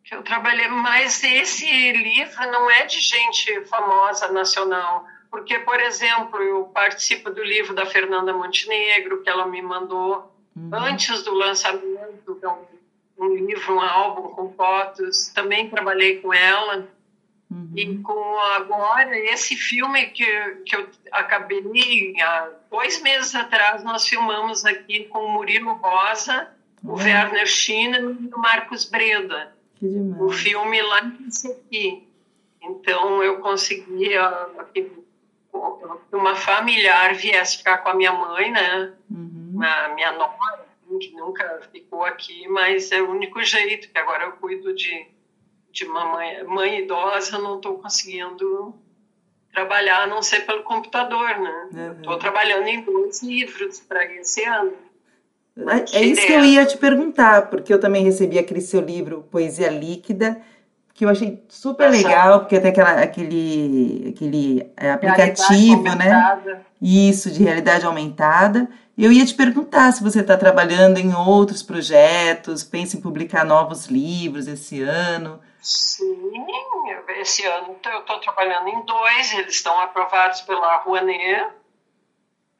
[0.03, 5.05] que eu trabalhei, mas esse livro não é de gente famosa nacional.
[5.29, 10.69] Porque, por exemplo, eu participo do livro da Fernanda Montenegro, que ela me mandou uhum.
[10.73, 12.67] antes do lançamento, então,
[13.17, 15.29] um livro, um álbum com fotos.
[15.29, 16.87] Também trabalhei com ela.
[17.53, 17.71] Uhum.
[17.75, 20.25] E com agora, esse filme que,
[20.65, 21.61] que eu acabei,
[22.19, 26.49] há dois meses atrás, nós filmamos aqui com o Murilo Rosa,
[26.83, 26.93] uhum.
[26.93, 29.53] o Werner Schina e o Marcos Breda.
[30.17, 32.07] O filme lá em aqui.
[32.61, 34.11] Então, eu consegui
[34.73, 34.91] que
[36.11, 38.93] uma familiar viesse ficar com a minha mãe, né?
[39.11, 39.59] Uhum.
[39.61, 40.65] A minha nora,
[40.99, 45.05] que nunca ficou aqui, mas é o único jeito, que agora eu cuido de
[45.73, 46.05] de uma
[46.45, 48.75] mãe, idosa, não estou conseguindo
[49.51, 51.95] trabalhar a não ser pelo computador, né?
[51.97, 52.19] Estou uhum.
[52.19, 54.73] trabalhando em dois livros para esse ano.
[55.57, 59.27] É, é isso que eu ia te perguntar, porque eu também recebi aquele seu livro
[59.31, 60.39] Poesia Líquida,
[60.93, 66.61] que eu achei super legal, porque tem aquela, aquele, aquele é, aplicativo, né?
[66.79, 68.69] Isso, de realidade aumentada.
[68.95, 73.43] E eu ia te perguntar se você está trabalhando em outros projetos, pensa em publicar
[73.43, 75.39] novos livros esse ano.
[75.63, 76.45] Sim,
[77.17, 81.51] esse ano eu estou trabalhando em dois, eles estão aprovados pela Rouanet,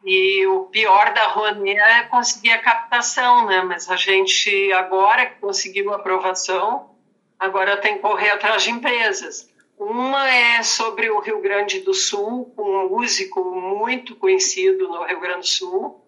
[0.05, 3.61] E o pior da Rouanet é conseguir a captação, né?
[3.61, 6.95] Mas a gente, agora que conseguiu a aprovação,
[7.39, 9.49] agora tem que correr atrás de empresas.
[9.77, 15.19] Uma é sobre o Rio Grande do Sul, com um músico muito conhecido no Rio
[15.19, 16.02] Grande do Sul,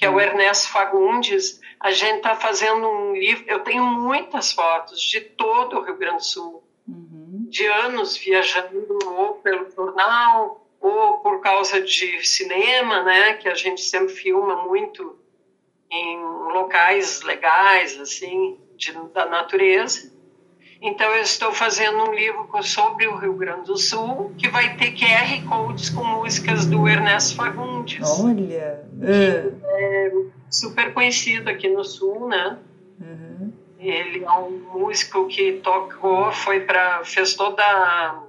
[0.00, 1.60] que é o Ernesto Fagundes.
[1.78, 3.44] A gente está fazendo um livro.
[3.46, 7.46] Eu tenho muitas fotos de todo o Rio Grande do Sul, uhum.
[7.50, 13.34] de anos viajando ou pelo jornal ou por causa de cinema, né?
[13.34, 15.18] Que a gente sempre filma muito
[15.90, 16.18] em
[16.50, 20.10] locais legais, assim, de, da natureza.
[20.82, 24.92] Então, eu estou fazendo um livro sobre o Rio Grande do Sul, que vai ter
[24.92, 28.20] QR Codes com músicas do Ernesto Fagundes.
[28.20, 28.82] Olha!
[29.02, 30.12] É, é
[30.50, 32.58] super conhecido aqui no Sul, né?
[32.98, 33.52] Uhum.
[33.78, 38.22] Ele é um músico que tocou, foi para fez toda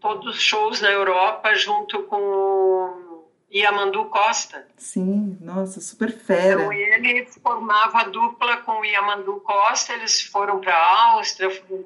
[0.00, 3.03] todos os shows na Europa junto com o
[3.54, 4.66] Yamandu Costa.
[4.76, 6.62] Sim, nossa, super fera.
[6.62, 11.84] Então ele formava dupla com o Yamandu Costa, eles foram para a Áustria, foram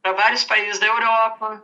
[0.00, 1.62] para vários países da Europa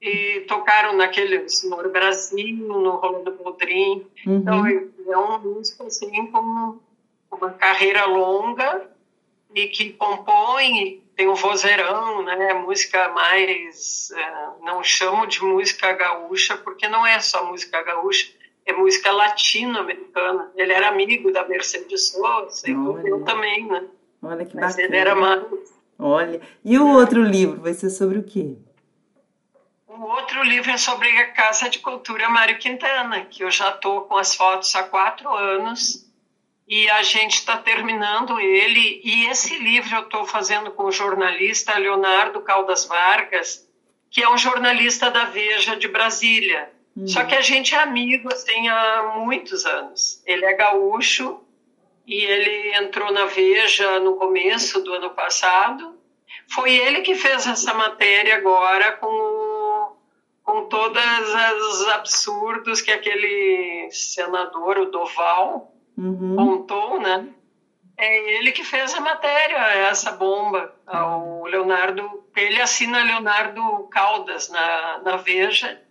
[0.00, 4.06] e tocaram naquele no Brasil, no Rolando Boldrin.
[4.24, 4.36] Uhum.
[4.36, 6.78] Então é um músico assim com
[7.32, 8.88] uma carreira longa
[9.54, 12.54] e que compõe tem o vozeirão, né?
[12.54, 18.30] Música mais é, não chamo de música gaúcha porque não é só música gaúcha,
[18.64, 20.52] é música latino-americana.
[20.54, 23.84] Ele era amigo da Mercedes Sosa, e eu também, né?
[24.22, 24.86] Olha que Mas bacana.
[24.86, 25.42] ele era mais.
[25.98, 28.56] Olha, e o outro livro vai ser sobre o quê?
[29.88, 34.02] O outro livro é sobre a Casa de Cultura Mário Quintana, que eu já estou
[34.02, 36.07] com as fotos há quatro anos
[36.68, 39.00] e a gente está terminando ele.
[39.02, 43.66] E esse livro eu estou fazendo com o jornalista Leonardo Caldas Vargas,
[44.10, 46.70] que é um jornalista da Veja de Brasília.
[46.94, 47.08] Uhum.
[47.08, 50.22] Só que a gente é amigo assim há muitos anos.
[50.26, 51.40] Ele é gaúcho
[52.06, 55.96] e ele entrou na Veja no começo do ano passado.
[56.52, 59.96] Foi ele que fez essa matéria agora com,
[60.42, 61.02] com todos
[61.70, 66.34] os absurdos que aquele senador, o Doval, uhum.
[66.34, 67.28] montou, né?
[67.96, 69.56] É ele que fez a matéria,
[69.88, 70.72] essa bomba.
[70.86, 75.82] O Leonardo, ele assina Leonardo Caldas na, na Veja,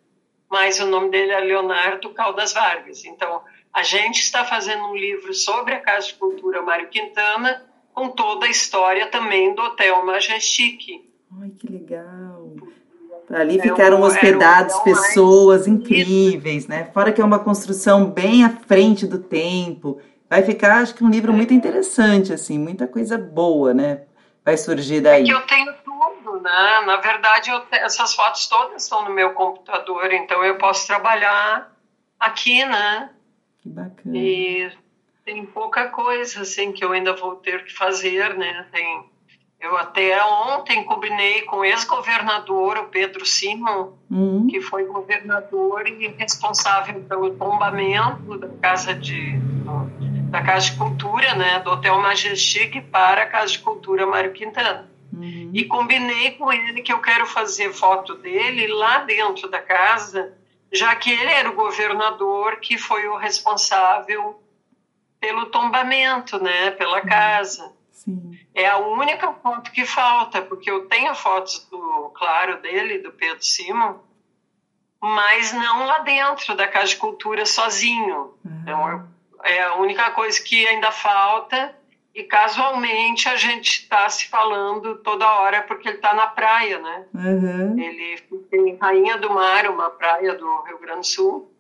[0.50, 3.04] mas o nome dele é Leonardo Caldas Vargas.
[3.04, 3.44] Então,
[3.74, 8.46] a gente está fazendo um livro sobre a Casa de Cultura Mário Quintana, com toda
[8.46, 11.12] a história também do Hotel Majestic.
[11.42, 12.37] Ai, que legal!
[13.30, 16.90] Ali ficaram hospedados pessoas incríveis, né?
[16.94, 20.00] Fora que é uma construção bem à frente do tempo.
[20.30, 24.04] Vai ficar, acho que, um livro muito interessante, assim, muita coisa boa, né?
[24.46, 25.24] Vai surgir daí.
[25.24, 26.82] É que eu tenho tudo, né?
[26.86, 27.76] Na verdade, te...
[27.76, 31.70] essas fotos todas estão no meu computador, então eu posso trabalhar
[32.18, 33.10] aqui, né?
[33.62, 34.18] Que bacana.
[34.18, 34.72] E
[35.26, 38.66] tem pouca coisa, assim, que eu ainda vou ter que fazer, né?
[38.72, 39.04] Tem
[39.60, 44.48] eu até ontem combinei com o ex-governador, o Pedro Simon, uhum.
[44.48, 49.34] que foi governador e responsável pelo tombamento da Casa de,
[50.30, 54.92] da Casa de Cultura, né, do Hotel Majestic para a Casa de Cultura Mário Quintana.
[55.12, 55.50] Uhum.
[55.52, 60.38] E combinei com ele que eu quero fazer foto dele lá dentro da casa,
[60.72, 64.40] já que ele era o governador que foi o responsável
[65.20, 67.08] pelo tombamento, né, pela uhum.
[67.08, 67.77] casa.
[68.08, 68.40] Sim.
[68.56, 73.44] É a única foto que falta, porque eu tenho fotos do claro dele, do Pedro
[73.44, 73.96] Simon,
[75.02, 78.34] mas não lá dentro da Casa de Cultura sozinho.
[78.46, 78.60] Uhum.
[78.62, 79.10] Então,
[79.44, 81.76] é a única coisa que ainda falta
[82.16, 87.06] e casualmente a gente está se falando toda hora porque ele está na praia, né?
[87.14, 87.78] Uhum.
[87.78, 88.18] Ele
[88.50, 91.52] tem Rainha do Mar, uma praia do Rio Grande do Sul.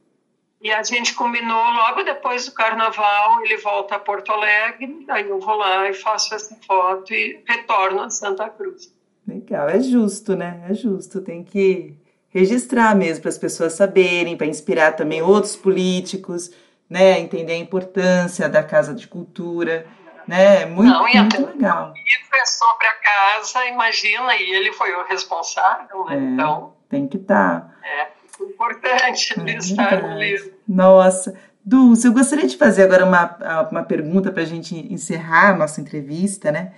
[0.59, 5.39] E a gente combinou logo depois do carnaval, ele volta a Porto Alegre, aí eu
[5.39, 8.91] vou lá e faço essa foto e retorno a Santa Cruz.
[9.27, 10.65] Legal, é justo, né?
[10.67, 11.95] É justo, tem que
[12.29, 16.49] registrar mesmo para as pessoas saberem, para inspirar também outros políticos,
[16.89, 17.19] né?
[17.19, 19.85] Entender a importância da Casa de Cultura,
[20.27, 20.65] né?
[20.65, 21.93] Muito, Não, e muito legal.
[21.93, 26.15] livro é sobre a casa, imagina, e ele foi o responsável, né?
[26.15, 26.73] É, então.
[26.89, 27.61] Tem que estar.
[27.61, 27.87] Tá.
[27.87, 28.16] É
[28.49, 30.53] importante é estar no livro.
[30.67, 31.35] Nossa.
[31.63, 35.81] Dulce, eu gostaria de fazer agora uma, uma pergunta para a gente encerrar a nossa
[35.81, 36.71] entrevista, né?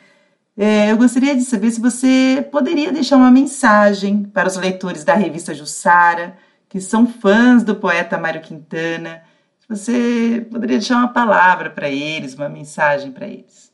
[0.57, 5.13] É, eu gostaria de saber se você poderia deixar uma mensagem para os leitores da
[5.13, 9.23] revista Jussara, que são fãs do poeta Mário Quintana.
[9.59, 13.71] Se você poderia deixar uma palavra para eles, uma mensagem para eles.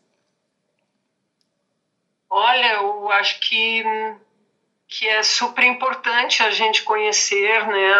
[2.29, 3.83] Olha, eu acho que
[4.87, 7.93] que é super importante a gente conhecer né,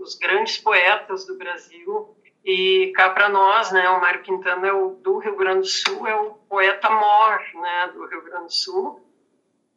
[0.00, 2.16] os grandes poetas do Brasil.
[2.44, 6.06] E cá para nós, né, o Mário Quintana é o, do Rio Grande do Sul,
[6.06, 9.06] é o poeta mor né, do Rio Grande do Sul.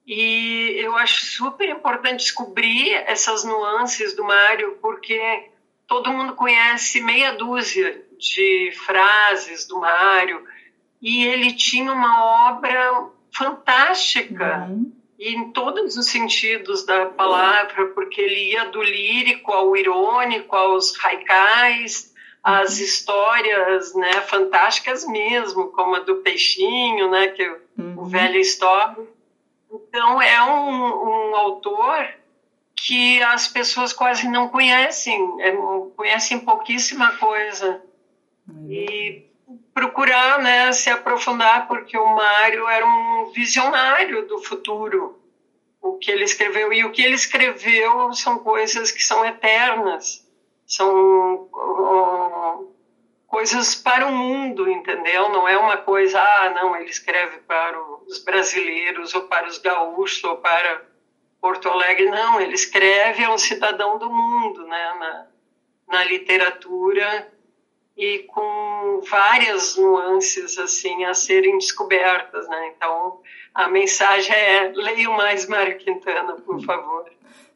[0.08, 5.50] E eu acho super importante descobrir essas nuances do Mário, porque
[5.88, 10.44] todo mundo conhece meia dúzia de frases do Mário,
[11.02, 14.66] e ele tinha uma obra fantástica.
[14.70, 14.95] Uhum.
[15.20, 22.14] Em todos os sentidos da palavra, porque ele ia do lírico ao irônico, aos haikais,
[22.44, 27.96] as histórias né, fantásticas mesmo, como a do peixinho, né, que é uhum.
[27.98, 29.08] o velho história.
[29.72, 32.08] Então, é um, um, autor
[32.76, 35.52] que as pessoas quase não conhecem, é,
[35.96, 37.82] conhecem pouquíssima coisa.
[38.48, 38.68] Uhum.
[38.70, 39.26] E
[39.76, 45.20] procurar né, se aprofundar, porque o Mário era um visionário do futuro.
[45.82, 46.72] O que ele escreveu.
[46.72, 50.26] E o que ele escreveu são coisas que são eternas.
[50.66, 51.50] São
[53.28, 55.28] coisas para o mundo, entendeu?
[55.30, 60.24] Não é uma coisa, ah, não, ele escreve para os brasileiros, ou para os gaúchos,
[60.24, 60.86] ou para
[61.42, 62.10] Porto Alegre.
[62.10, 64.94] Não, ele escreve a um cidadão do mundo, né?
[64.98, 65.28] Na,
[65.90, 67.35] na literatura
[67.98, 72.74] e com várias nuances assim a serem descobertas, né?
[72.76, 73.20] Então
[73.54, 77.06] a mensagem é leia mais Mário Quintana, por favor.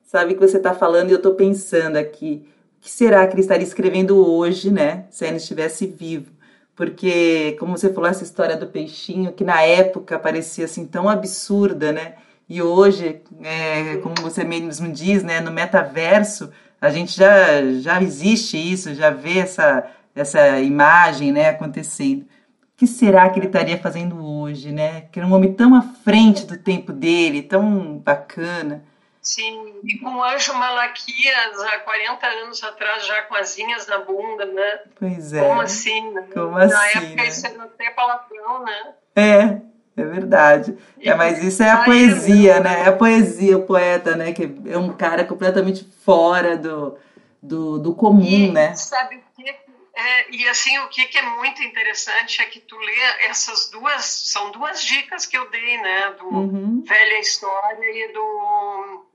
[0.04, 3.42] Sabe que você está falando e eu estou pensando aqui, o que será que ele
[3.42, 5.06] estaria escrevendo hoje, né?
[5.12, 6.32] Se ele estivesse vivo?
[6.76, 11.92] Porque, como você falou, essa história do peixinho, que na época parecia assim tão absurda,
[11.92, 12.16] né?
[12.48, 16.50] E hoje, é, como você mesmo diz, né, no metaverso,
[16.82, 22.22] a gente já, já existe isso, já vê essa, essa imagem né, acontecendo.
[22.22, 25.02] O que será que ele estaria fazendo hoje, né?
[25.12, 28.84] Que era um homem tão à frente do tempo dele, tão bacana.
[29.22, 34.46] Sim, e com o Anjo Malaquias há 40 anos atrás, já com asinhas na bunda,
[34.46, 34.80] né?
[34.98, 35.48] Pois é.
[35.48, 36.28] Como assim, né?
[36.34, 37.28] Como assim, Na época né?
[37.28, 38.94] isso era até palavrão, né?
[39.16, 40.78] É, é verdade.
[41.02, 42.86] É, mas isso é a poesia, né?
[42.86, 44.32] É a poesia, o poeta, né?
[44.32, 46.98] Que é um cara completamente fora do,
[47.42, 48.74] do, do comum, e, né?
[48.76, 49.69] Sabe o que
[50.00, 54.06] é, e assim, o que, que, é muito interessante é que tu lê essas duas,
[54.06, 56.12] são duas dicas que eu dei, né?
[56.12, 56.84] Do uhum.
[56.86, 59.06] Velha História e do,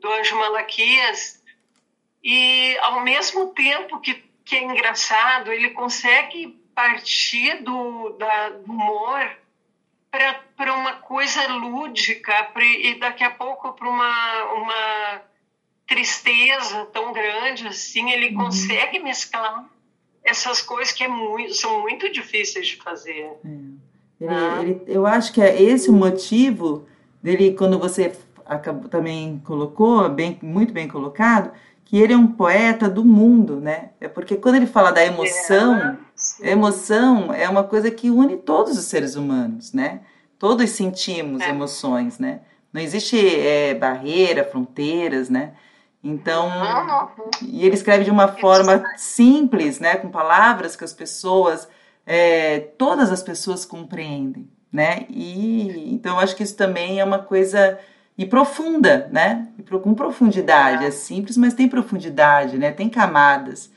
[0.00, 1.40] do Anjo Malaquias.
[2.22, 4.14] E ao mesmo tempo que,
[4.44, 9.38] que é engraçado, ele consegue partir do, da, do humor
[10.56, 15.22] para uma coisa lúdica pra, e daqui a pouco para uma, uma
[15.86, 18.44] tristeza tão grande assim, ele uhum.
[18.44, 19.64] consegue mesclar
[20.24, 23.30] essas coisas que é muito, são muito difíceis de fazer.
[23.44, 23.48] É.
[24.20, 24.58] Ele, ah.
[24.62, 26.86] ele, eu acho que é esse o motivo
[27.22, 28.12] dele, quando você
[28.46, 31.52] acabou, também colocou, bem, muito bem colocado,
[31.84, 33.90] que ele é um poeta do mundo, né?
[34.00, 35.98] É porque quando ele fala da emoção,
[36.40, 40.00] é, emoção é uma coisa que une todos os seres humanos, né?
[40.38, 41.50] Todos sentimos é.
[41.50, 42.40] emoções, né?
[42.72, 45.52] Não existe é, barreira, fronteiras, né?
[46.04, 46.50] Então,
[47.40, 51.66] e ele escreve de uma forma simples, né, com palavras que as pessoas,
[52.04, 55.06] é, todas as pessoas compreendem, né?
[55.08, 57.80] E então acho que isso também é uma coisa
[58.18, 59.48] e profunda, né?
[59.58, 60.88] E com profundidade, é.
[60.88, 62.70] é simples, mas tem profundidade, né?
[62.70, 63.72] Tem camadas.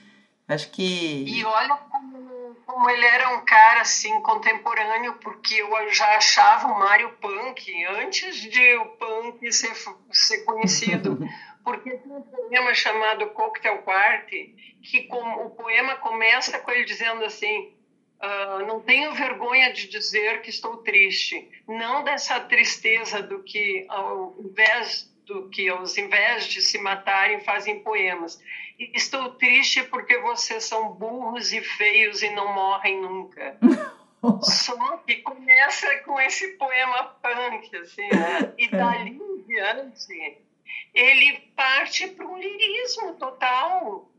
[0.49, 6.17] Acho que E olha como, como ele era um cara assim contemporâneo, porque eu já
[6.17, 9.73] achava o Mário punk antes de o punk ser,
[10.11, 11.19] ser conhecido.
[11.67, 17.25] porque tem um poema chamado Cocktail Party, que com, o poema começa com ele dizendo
[17.25, 17.75] assim:
[18.21, 24.37] uh, Não tenho vergonha de dizer que estou triste, não dessa tristeza do que, ao
[24.39, 28.41] invés do que aos invés de se matarem fazem poemas.
[28.79, 33.57] Estou triste porque vocês são burros e feios e não morrem nunca.
[34.41, 38.53] Só que começa com esse poema punk, assim, né?
[38.57, 40.46] E dali em diante
[40.93, 44.11] ele parte para um lirismo total.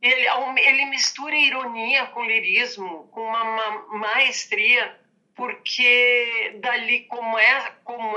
[0.00, 0.26] Ele,
[0.60, 4.98] ele mistura ironia com lirismo, com uma, maestria,
[5.34, 8.16] porque dali como é, como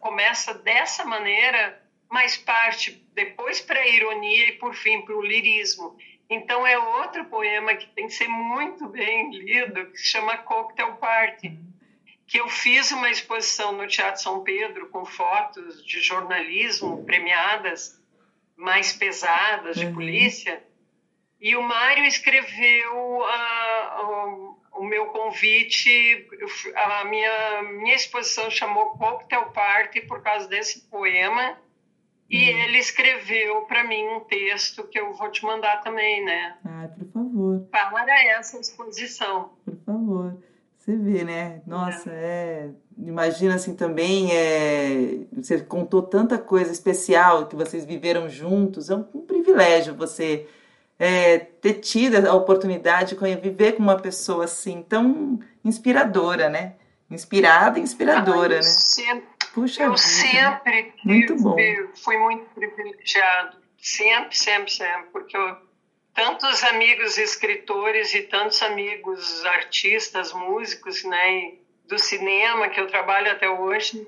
[0.00, 5.96] começa dessa maneira, mas parte depois para a ironia e por fim para o lirismo.
[6.30, 10.96] Então é outro poema que tem que ser muito bem lido, que se chama Cocktail
[10.96, 11.71] Party
[12.26, 18.00] que eu fiz uma exposição no Teatro São Pedro com fotos de jornalismo premiadas,
[18.56, 19.94] mais pesadas, de uhum.
[19.94, 20.62] polícia,
[21.40, 26.28] e o Mário escreveu uh, o meu convite,
[26.76, 31.58] a minha, minha exposição chamou Cocktail Party por causa desse poema,
[32.30, 32.58] e uhum.
[32.60, 36.56] ele escreveu para mim um texto que eu vou te mandar também, né?
[36.64, 37.68] Ah, por favor.
[37.70, 39.52] para essa exposição.
[39.64, 40.42] Por favor.
[40.82, 41.62] Você vê, né?
[41.64, 42.68] Nossa, é.
[42.98, 45.20] Imagina assim também, é...
[45.32, 48.90] você contou tanta coisa especial que vocês viveram juntos.
[48.90, 50.48] É um, um privilégio você
[50.98, 56.74] é, ter tido a oportunidade de viver com uma pessoa assim tão inspiradora, né?
[57.08, 58.62] Inspirada e inspiradora, né?
[58.62, 60.02] Sempre, Puxa eu vida.
[60.02, 61.54] sempre muito bom.
[61.94, 63.56] fui muito privilegiado.
[63.80, 65.10] Sempre, sempre, sempre.
[65.12, 65.56] Porque eu
[66.14, 71.54] tantos amigos escritores e tantos amigos artistas, músicos, né,
[71.86, 74.06] do cinema que eu trabalho até hoje,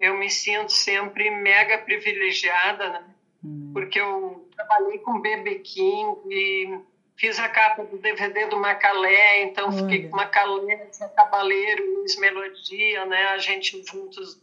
[0.00, 3.04] eu me sinto sempre mega privilegiada, né?
[3.44, 3.70] Hum.
[3.72, 5.56] Porque eu trabalhei com B.B.
[5.60, 6.80] King e
[7.16, 9.78] fiz a capa do DVD do Macalé, então Olha.
[9.78, 13.28] fiquei com Macalé, Cabaleiro, Luiz Melodia, né?
[13.28, 14.40] A gente juntos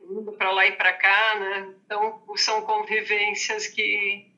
[0.00, 1.74] indo para lá e para cá, né?
[1.84, 4.30] Então são convivências que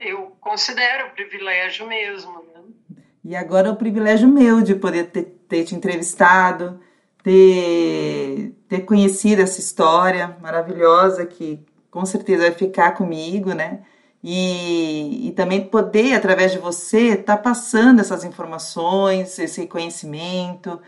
[0.00, 2.32] eu considero privilégio mesmo.
[2.32, 2.96] Né?
[3.24, 6.80] E agora é o privilégio meu de poder ter, ter te entrevistado,
[7.22, 13.80] ter, ter conhecido essa história maravilhosa que com certeza vai ficar comigo, né?
[14.22, 20.80] E, e também poder, através de você, estar tá passando essas informações, esse conhecimento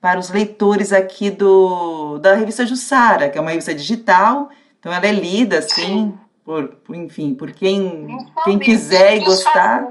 [0.00, 5.06] para os leitores aqui do, da revista Jussara, que é uma revista digital, então ela
[5.06, 6.12] é lida assim.
[6.12, 8.06] Sim por, por enfim, por quem,
[8.44, 9.84] quem quiser e gostar.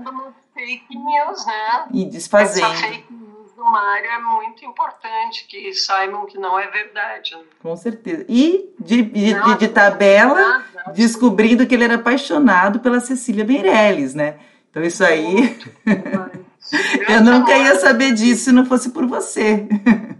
[0.54, 1.86] Fake news, né?
[1.92, 2.72] E desfazendo.
[2.72, 7.36] Essa fake news do Mário é muito importante que saibam que não é verdade.
[7.36, 7.44] Né?
[7.62, 8.26] Com certeza.
[8.30, 14.38] E de, de, de, de tabela, descobrindo que ele era apaixonado pela Cecília Meirelles, né?
[14.72, 15.60] Então isso aí.
[17.08, 19.68] Eu nunca ia saber disso se não fosse por você.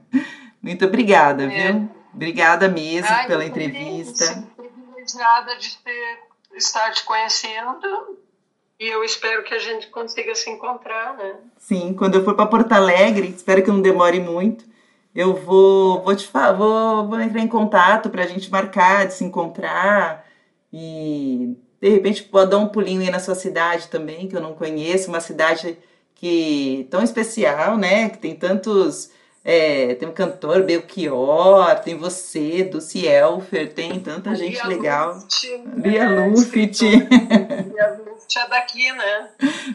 [0.62, 1.72] Muito obrigada, é.
[1.72, 1.90] viu?
[2.14, 4.44] Obrigada mesmo Ai, pela entrevista.
[4.56, 6.25] Privilegiada de ter
[6.56, 8.18] estar te conhecendo
[8.80, 11.36] e eu espero que a gente consiga se encontrar, né?
[11.58, 14.66] Sim, quando eu for para Porto Alegre, espero que não demore muito.
[15.14, 19.24] Eu vou, vou te vou, vou entrar em contato para a gente marcar de se
[19.24, 20.28] encontrar
[20.74, 24.54] e de repente pode dar um pulinho aí na sua cidade também, que eu não
[24.54, 25.78] conheço, uma cidade
[26.14, 28.10] que tão especial, né?
[28.10, 29.10] Que tem tantos
[29.48, 35.14] é, tem o cantor Belchior, tem você, Dulce Elfer, tem tanta a gente legal.
[35.14, 35.44] Luft,
[35.78, 36.82] Lia é, Luft.
[36.82, 39.30] Lia Luft é daqui, né?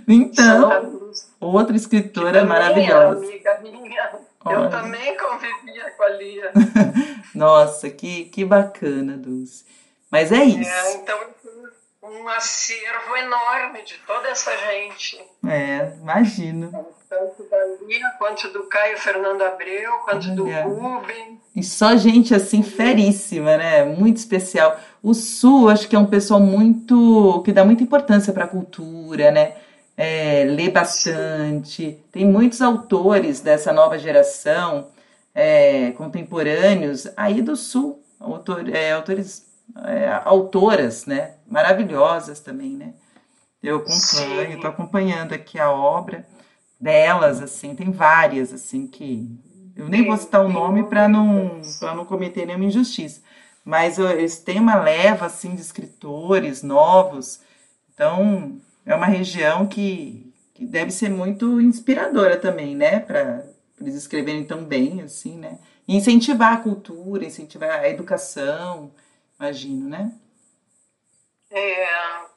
[0.08, 3.24] Então, outra escritora maravilhosa.
[3.24, 4.10] amiga minha.
[4.44, 6.52] Eu também convivia com a Lia.
[7.32, 9.64] Nossa, que, que bacana, Dulce.
[10.10, 10.68] Mas é, é isso.
[10.68, 11.18] É, então,
[12.02, 15.22] um acervo enorme de toda essa gente.
[15.46, 16.70] É, imagino.
[17.08, 20.62] Tanto da Lia, quanto do Caio Fernando Abreu, quanto do é.
[20.62, 21.40] Rubem.
[21.54, 23.84] E só gente assim feríssima, né?
[23.84, 24.78] Muito especial.
[25.02, 27.42] O Sul, acho que é um pessoal muito.
[27.44, 29.56] que dá muita importância para a cultura, né?
[29.96, 32.02] É, lê bastante.
[32.10, 34.88] Tem muitos autores dessa nova geração,
[35.34, 39.49] é, contemporâneos, aí do Sul, autor, é, autores
[39.84, 41.34] é, autoras, né?
[41.46, 42.94] Maravilhosas também, né?
[43.62, 46.26] Eu acompanho, estou acompanhando aqui a obra
[46.80, 49.28] delas, assim, tem várias, assim, que
[49.76, 53.20] eu nem vou citar o nome para não, não cometer nenhuma injustiça,
[53.62, 57.40] mas eles têm uma leva, assim, de escritores novos,
[57.92, 63.44] então é uma região que, que deve ser muito inspiradora também, né, para
[63.78, 68.90] eles escreverem tão bem, assim, né, e incentivar a cultura, incentivar a educação,
[69.40, 70.12] imagino, né?
[71.50, 71.88] É,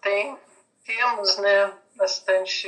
[0.02, 0.38] tem,
[0.86, 2.68] temos, né, bastante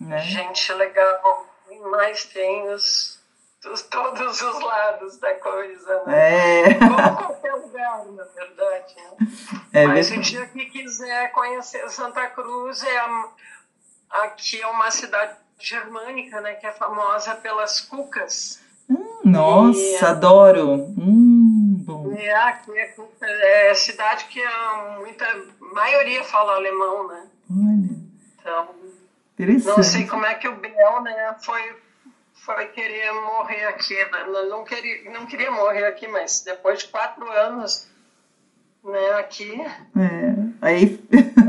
[0.00, 0.18] né?
[0.20, 1.44] gente legal,
[1.90, 3.20] mas tem os,
[3.66, 6.70] os, todos os lados da coisa, né?
[6.70, 6.74] É.
[6.74, 8.94] Como qualquer lugar, na verdade.
[8.94, 9.26] Né?
[9.72, 13.28] É mas o dia que quiser conhecer Santa Cruz, é a,
[14.10, 18.60] aqui é uma cidade germânica, né, que é famosa pelas cucas.
[18.88, 20.74] Hum, nossa, e, adoro!
[20.96, 22.12] Hum bom.
[22.12, 25.26] É, aqui é, é cidade que a muita
[25.60, 27.28] maioria fala alemão, né?
[27.50, 28.06] Olha.
[28.38, 28.74] Então,
[29.76, 31.76] não sei como é que o Biel, né, foi
[32.44, 33.94] foi querer morrer aqui.
[33.94, 34.24] Né?
[34.48, 37.88] Não queria, não queria morrer aqui, mas depois de quatro anos,
[38.84, 39.60] né, aqui.
[39.60, 41.00] É, aí.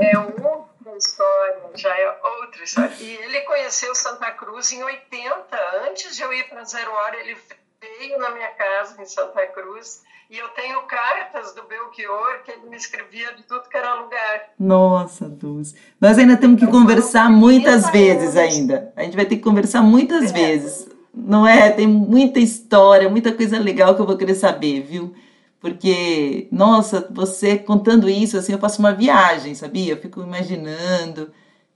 [0.01, 2.95] é outra história, já é outra história.
[2.99, 5.45] E ele conheceu Santa Cruz em 80,
[5.87, 7.37] antes de eu ir para Zero Hora, ele
[7.79, 12.69] veio na minha casa em Santa Cruz e eu tenho cartas do Belchior que ele
[12.69, 14.49] me escrevia de tudo que era lugar.
[14.59, 15.75] Nossa, Dulce.
[16.01, 18.53] Nós ainda temos que eu conversar muitas vezes anos.
[18.53, 18.91] ainda.
[18.95, 20.33] A gente vai ter que conversar muitas é.
[20.33, 20.89] vezes.
[21.13, 21.71] Não é?
[21.71, 25.15] Tem muita história, muita coisa legal que eu vou querer saber, viu?
[25.61, 29.93] Porque, nossa, você contando isso, assim, eu faço uma viagem, sabia?
[29.93, 31.31] Eu fico imaginando.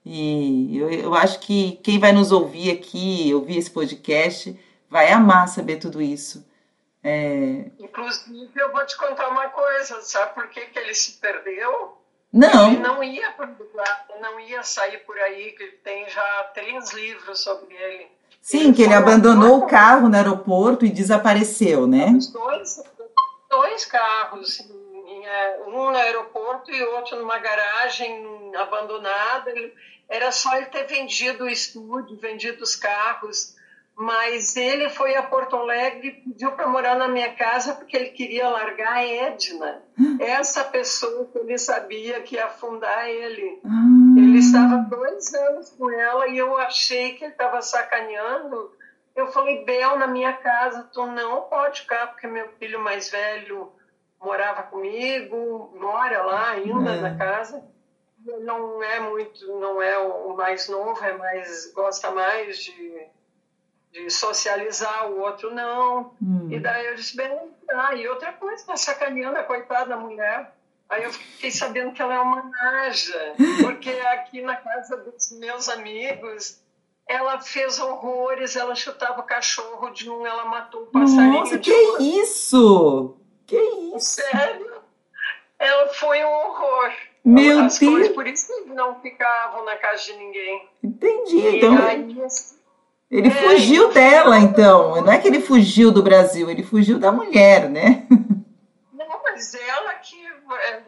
[0.05, 4.59] E eu, eu acho que quem vai nos ouvir aqui, ouvir esse podcast,
[4.89, 6.45] vai amar saber tudo isso.
[7.03, 7.65] É...
[7.79, 11.97] Inclusive, eu vou te contar uma coisa, sabe por que, que ele se perdeu?
[12.31, 12.71] Não.
[12.71, 13.35] Ele não ia
[14.21, 18.07] não ia sair por aí, que tem já três livros sobre ele.
[18.41, 22.07] Sim, ele que ele abandonou o carro no aeroporto e desapareceu, né?
[22.31, 22.83] Dois,
[23.49, 29.51] dois carros, é, um no aeroporto e outro numa garagem abandonada.
[30.07, 33.55] Era só ele ter vendido o estúdio, vendido os carros
[33.95, 38.09] mas ele foi a Porto Alegre e pediu para morar na minha casa porque ele
[38.09, 39.83] queria largar a Edna,
[40.19, 43.61] essa pessoa que ele sabia que ia afundar ele.
[43.65, 44.19] Ah.
[44.19, 48.71] Ele estava dois anos com ela e eu achei que ele estava sacaneando.
[49.15, 53.71] Eu falei, Bel, na minha casa, tu não pode ficar porque meu filho mais velho
[54.19, 57.01] morava comigo, mora lá ainda é.
[57.01, 57.63] na casa.
[58.23, 63.07] Não é muito, não é o mais novo, é mais gosta mais de
[63.91, 66.13] de socializar, o outro não.
[66.21, 66.47] Hum.
[66.49, 67.31] E daí eu disse, bem,
[67.69, 70.55] ah, e outra coisa, tá sacaneando a coitada da mulher.
[70.89, 75.69] Aí eu fiquei sabendo que ela é uma naja, porque aqui na casa dos meus
[75.69, 76.59] amigos,
[77.07, 81.71] ela fez horrores, ela chutava o cachorro de um, ela matou o passarinho Nossa, que
[81.71, 82.03] outro.
[82.03, 83.17] isso?
[83.45, 83.57] Que
[83.95, 84.21] isso?
[84.21, 84.81] Sério?
[85.57, 86.91] Ela foi um horror.
[87.23, 87.91] Meu As Deus.
[87.91, 90.69] Coisas, por isso que não ficavam na casa de ninguém.
[90.83, 91.37] Entendi.
[91.37, 91.77] E então...
[91.77, 92.57] aí, assim,
[93.11, 95.01] ele é, fugiu dela, então.
[95.01, 98.07] Não é que ele fugiu do Brasil, ele fugiu da mulher, né?
[98.93, 100.15] Não, mas ela que.
[100.25, 100.83] É,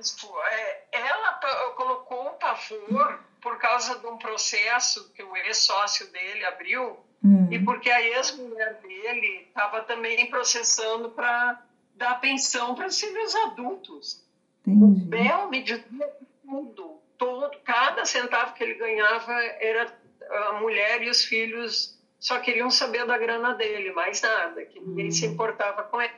[0.50, 1.40] é, ela
[1.76, 7.48] colocou o pavor por causa de um processo que o ex-sócio dele abriu hum.
[7.52, 11.62] e porque a ex-mulher dele estava também processando para
[11.96, 14.24] dar pensão para os filhos adultos.
[14.66, 15.02] Entendi.
[15.02, 16.10] O Bel me dizia
[16.46, 19.94] tudo, todo, cada centavo que ele ganhava era
[20.30, 25.12] a mulher e os filhos só queriam saber da grana dele, mais nada, que ninguém
[25.12, 25.32] se hum.
[25.34, 26.14] importava com ele.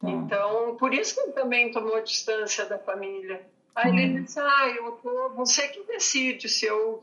[0.00, 0.08] Tá.
[0.08, 3.46] Então, por isso que ele também tomou distância da família.
[3.74, 4.22] Aí ele hum.
[4.22, 7.02] disse, ah, eu tô, você que decide se eu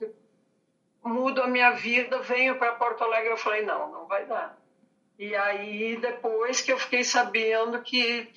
[1.03, 3.29] mudo a minha vida, venho para Porto Alegre.
[3.29, 4.59] Eu falei, não, não vai dar.
[5.19, 8.27] E aí, depois que eu fiquei sabendo que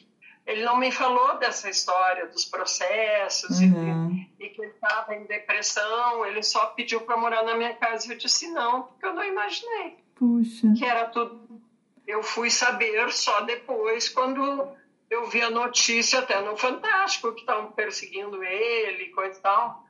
[0.47, 4.27] ele não me falou dessa história dos processos uhum.
[4.39, 6.25] e, e, que ele estava em depressão.
[6.27, 9.97] Ele só pediu para morar na minha casa eu disse não, porque eu não imaginei
[10.15, 10.73] Puxa.
[10.77, 11.61] que era tudo.
[12.07, 14.69] Eu fui saber só depois, quando
[15.09, 19.85] eu vi a notícia até no Fantástico que estavam perseguindo ele, coisa e tal.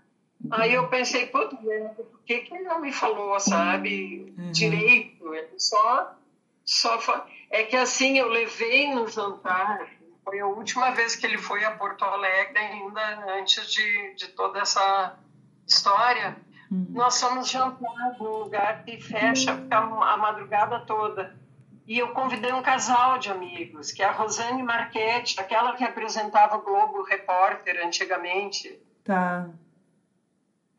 [0.51, 4.53] Aí eu pensei, putz, por que, que ele não me falou, sabe, uhum.
[4.53, 5.35] direito?
[5.35, 6.15] Ele só,
[6.65, 7.27] só.
[7.51, 9.89] É que assim, eu levei no jantar
[10.25, 14.61] foi a última vez que ele foi a Porto Alegre, ainda antes de, de toda
[14.61, 15.17] essa
[15.67, 16.37] história.
[16.71, 16.87] Uhum.
[16.91, 21.37] Nós fomos jantar num lugar que fecha a madrugada toda.
[21.87, 26.57] E eu convidei um casal de amigos, que é a Rosane Marchetti, aquela que apresentava
[26.57, 28.81] o Globo Repórter antigamente.
[29.05, 29.47] Tá.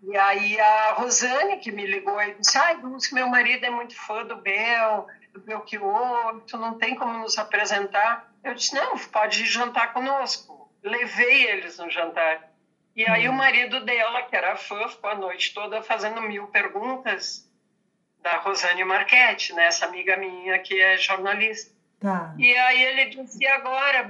[0.02, 3.96] E aí a Rosane que me ligou e disse, ai, Dulce, meu marido é muito
[3.96, 8.32] fã do Bel, do Belchior, tu não tem como nos apresentar.
[8.46, 10.72] Eu disse, não, pode jantar conosco.
[10.84, 12.48] Levei eles no jantar.
[12.96, 13.36] E aí o hum.
[13.36, 17.50] marido dela, que era fã, ficou a noite toda fazendo mil perguntas
[18.22, 19.66] da Rosane Marchetti, né?
[19.66, 21.74] essa amiga minha que é jornalista.
[22.00, 22.36] Tá.
[22.38, 24.04] E aí ele disse, e agora,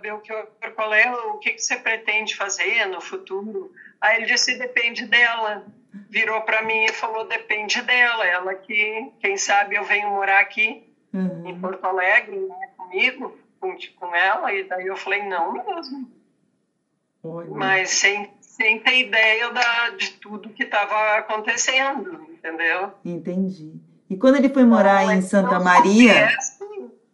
[0.00, 0.46] Belchior,
[0.76, 3.72] qual é, o que, que você pretende fazer no futuro?
[4.00, 5.66] Aí ele disse, depende dela.
[6.08, 8.24] Virou para mim e falou, depende dela.
[8.24, 11.48] Ela que, quem sabe eu venho morar aqui uhum.
[11.48, 16.10] em Porto Alegre né, comigo com, com ela, e daí eu falei, não mesmo.
[17.50, 22.92] Mas sem, sem ter ideia da, de tudo que estava acontecendo, entendeu?
[23.04, 23.74] Entendi.
[24.08, 26.30] E quando ele foi morar não, em Santa Maria.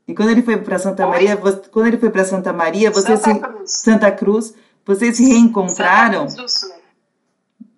[0.06, 1.10] E quando ele foi para Santa Oi?
[1.10, 3.72] Maria, você, quando ele foi para Santa Maria, você Santa se, Cruz.
[3.72, 4.54] Santa Cruz,
[4.84, 6.28] vocês se reencontraram?
[6.28, 6.76] Santa Cruz do Sul.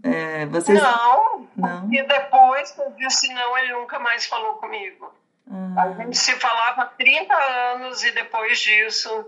[0.03, 0.81] É, vocês...
[0.81, 1.93] Não, não.
[1.93, 5.11] E depois eu disse não, ele nunca mais falou comigo.
[5.51, 5.83] Ah.
[5.83, 9.27] A gente se falava há 30 anos e depois disso.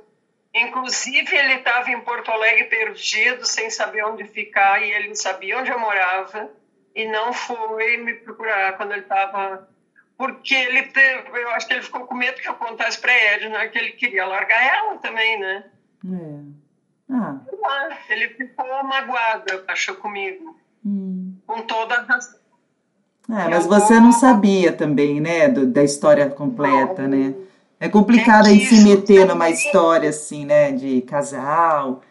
[0.53, 5.71] Inclusive, ele estava em Porto Alegre perdido, sem saber onde ficar, e ele sabia onde
[5.71, 6.51] eu morava,
[6.95, 9.69] e não foi me procurar quando ele estava.
[10.19, 13.69] Porque ele teve, eu acho que ele ficou com medo que eu contasse para Edna
[13.69, 15.65] que ele queria largar ela também, né?
[16.05, 17.15] É.
[17.15, 17.41] Ah.
[18.09, 20.59] Ele ficou magoado, achou comigo.
[20.85, 21.39] Hum.
[21.47, 22.40] Com toda a razão.
[23.33, 27.35] É, mas você não sabia também, né, do, da história completa, né?
[27.79, 32.03] É complicado aí se meter numa história assim, né, de casal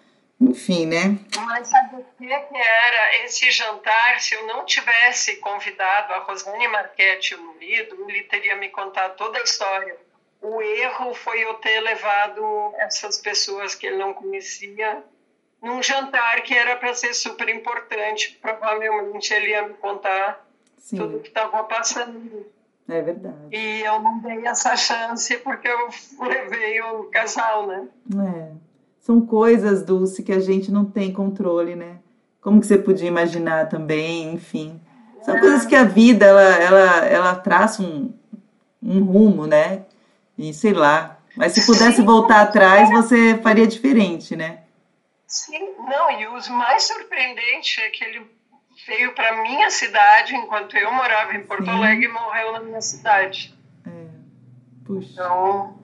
[0.41, 1.17] enfim, né?
[1.45, 4.21] Mas sabe o que era esse jantar?
[4.21, 9.37] Se eu não tivesse convidado a Rosane Marchetti o marido, ele teria me contado toda
[9.37, 9.97] a história.
[10.41, 15.03] O erro foi eu ter levado essas pessoas que ele não conhecia
[15.61, 18.39] num jantar que era para ser super importante.
[18.41, 20.47] Provavelmente ele ia me contar
[20.79, 20.97] Sim.
[20.97, 22.45] tudo que estava passando.
[22.87, 23.35] É verdade.
[23.51, 25.89] E eu não dei essa chance porque eu
[26.19, 27.87] levei o casal, né?
[28.25, 28.69] É
[29.09, 31.97] são coisas, Dulce, que a gente não tem controle, né?
[32.39, 34.79] Como que você podia imaginar também, enfim.
[35.23, 35.39] São é.
[35.39, 38.13] coisas que a vida, ela, ela, ela traça um,
[38.83, 39.85] um rumo, né?
[40.37, 41.17] E sei lá.
[41.35, 42.05] Mas se pudesse Sim.
[42.05, 44.59] voltar atrás, você faria diferente, né?
[45.25, 48.21] Sim, não, e o mais surpreendente é que ele
[48.89, 51.69] veio para minha cidade enquanto eu morava em Porto Sim.
[51.69, 53.55] Alegre e morreu na minha cidade.
[53.85, 53.91] É.
[54.83, 55.09] Puxa.
[55.13, 55.79] Então,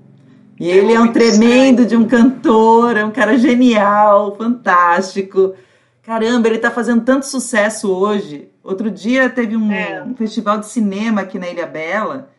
[0.59, 5.53] e ele é um tremendo de um cantor, é um cara genial, fantástico.
[6.01, 8.49] Caramba, ele está fazendo tanto sucesso hoje.
[8.63, 10.01] Outro dia teve um, é.
[10.01, 12.29] um, festival de cinema aqui na Ilha Bela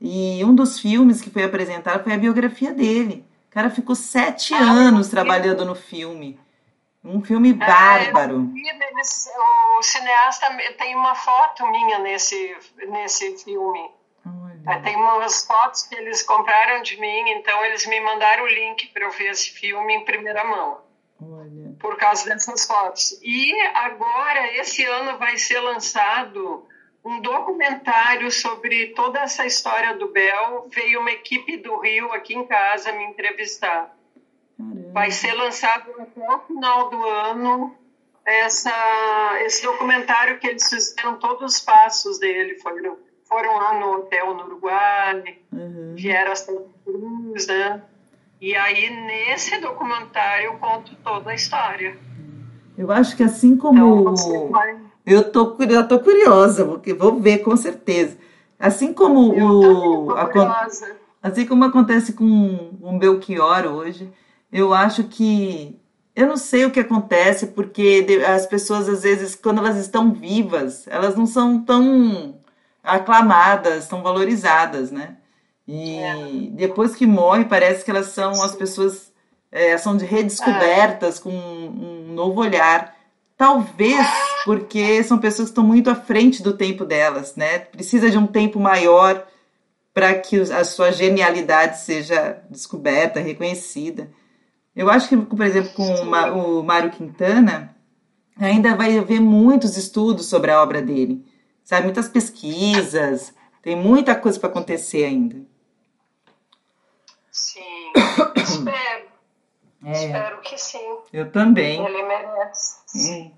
[0.00, 3.24] e um dos filmes que foi apresentado foi a biografia dele.
[3.50, 6.38] O cara ficou sete ah, anos trabalhando no filme.
[7.06, 8.50] Um filme é, bárbaro.
[9.78, 10.46] o cineasta
[10.76, 12.56] tem uma foto minha nesse,
[12.88, 13.90] nesse filme.
[14.66, 18.88] É, tem umas fotos que eles compraram de mim, então eles me mandaram o link
[18.88, 20.80] para eu ver esse filme em primeira mão.
[21.22, 21.76] Olha.
[21.78, 23.18] Por causa dessas fotos.
[23.22, 26.66] E agora, esse ano, vai ser lançado
[27.04, 30.68] um documentário sobre toda essa história do Bel.
[30.68, 33.95] Veio uma equipe do Rio aqui em casa me entrevistar.
[34.96, 37.74] Vai ser lançado até o final do ano
[38.24, 38.72] essa,
[39.44, 42.58] esse documentário que eles fizeram todos os passos dele.
[42.60, 42.96] Foram
[43.28, 45.92] foram lá no hotel no Uruguai, uhum.
[45.94, 47.82] vieram a Santa Cruz, né?
[48.40, 51.98] E aí, nesse documentário, eu conto toda a história.
[52.78, 54.14] Eu acho que assim como.
[54.14, 54.78] Então, vai...
[55.04, 58.16] Eu tô, eu tô curiosa, porque vou ver com certeza.
[58.58, 60.14] Assim como o.
[61.22, 64.10] Assim como acontece com o Belchior hoje,
[64.52, 65.78] eu acho que.
[66.14, 70.86] Eu não sei o que acontece, porque as pessoas, às vezes, quando elas estão vivas,
[70.88, 72.40] elas não são tão
[72.82, 75.18] aclamadas, são valorizadas, né?
[75.68, 76.14] E é.
[76.52, 79.12] depois que morre, parece que elas são as pessoas
[79.50, 81.22] é, são de redescobertas é.
[81.22, 82.94] com um, um novo olhar.
[83.36, 84.06] Talvez
[84.44, 87.58] porque são pessoas que estão muito à frente do tempo delas, né?
[87.58, 89.26] Precisa de um tempo maior
[89.92, 94.10] para que a sua genialidade seja descoberta, reconhecida.
[94.76, 97.74] Eu acho que, por exemplo, com o Mário Quintana,
[98.38, 101.24] ainda vai haver muitos estudos sobre a obra dele
[101.66, 101.82] sabe?
[101.82, 105.44] Muitas pesquisas, tem muita coisa para acontecer ainda.
[107.30, 107.92] Sim,
[108.36, 109.06] espero.
[109.84, 109.92] É.
[109.92, 110.98] Espero que sim.
[111.12, 111.84] Eu também.
[111.84, 112.78] Ele merece.
[112.94, 113.32] Hum.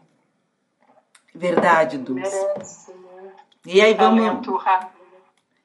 [1.35, 2.31] Verdade, Dulce.
[2.31, 3.33] Merece, né?
[3.67, 4.47] E aí vamos.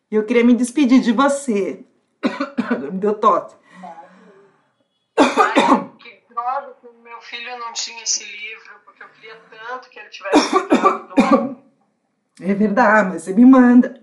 [0.10, 1.86] Eu queria me despedir de você.
[2.94, 3.56] Deu tosse.
[5.16, 10.10] que droga que meu filho não tinha esse livro, porque eu queria tanto que ele
[10.10, 11.64] tivesse cuidado
[12.42, 14.00] É verdade, mas você me manda.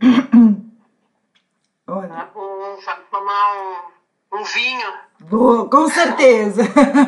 [1.86, 2.08] Olha.
[2.08, 3.92] Tá bom, vai tomar
[4.32, 4.92] um, um vinho.
[5.20, 6.62] Vou, com certeza.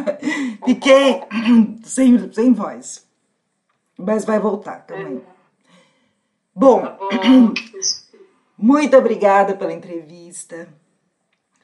[0.64, 1.20] Fiquei
[1.84, 3.06] sem, sem voz.
[3.98, 5.24] Mas vai voltar também.
[6.55, 7.55] Bom, tá bom,
[8.59, 10.68] muito obrigada pela entrevista.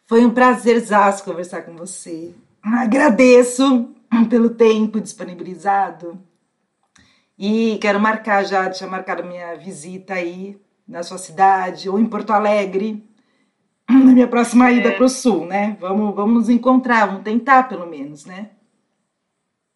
[0.07, 2.35] Foi um prazerzaço conversar com você.
[2.63, 3.95] Agradeço
[4.29, 6.21] pelo tempo disponibilizado.
[7.39, 12.33] E quero marcar já, deixa marcado minha visita aí na sua cidade ou em Porto
[12.33, 13.07] Alegre,
[13.89, 14.75] na minha próxima é.
[14.75, 15.77] ida para o sul, né?
[15.81, 18.51] Vamos, vamos nos encontrar, vamos tentar pelo menos, né?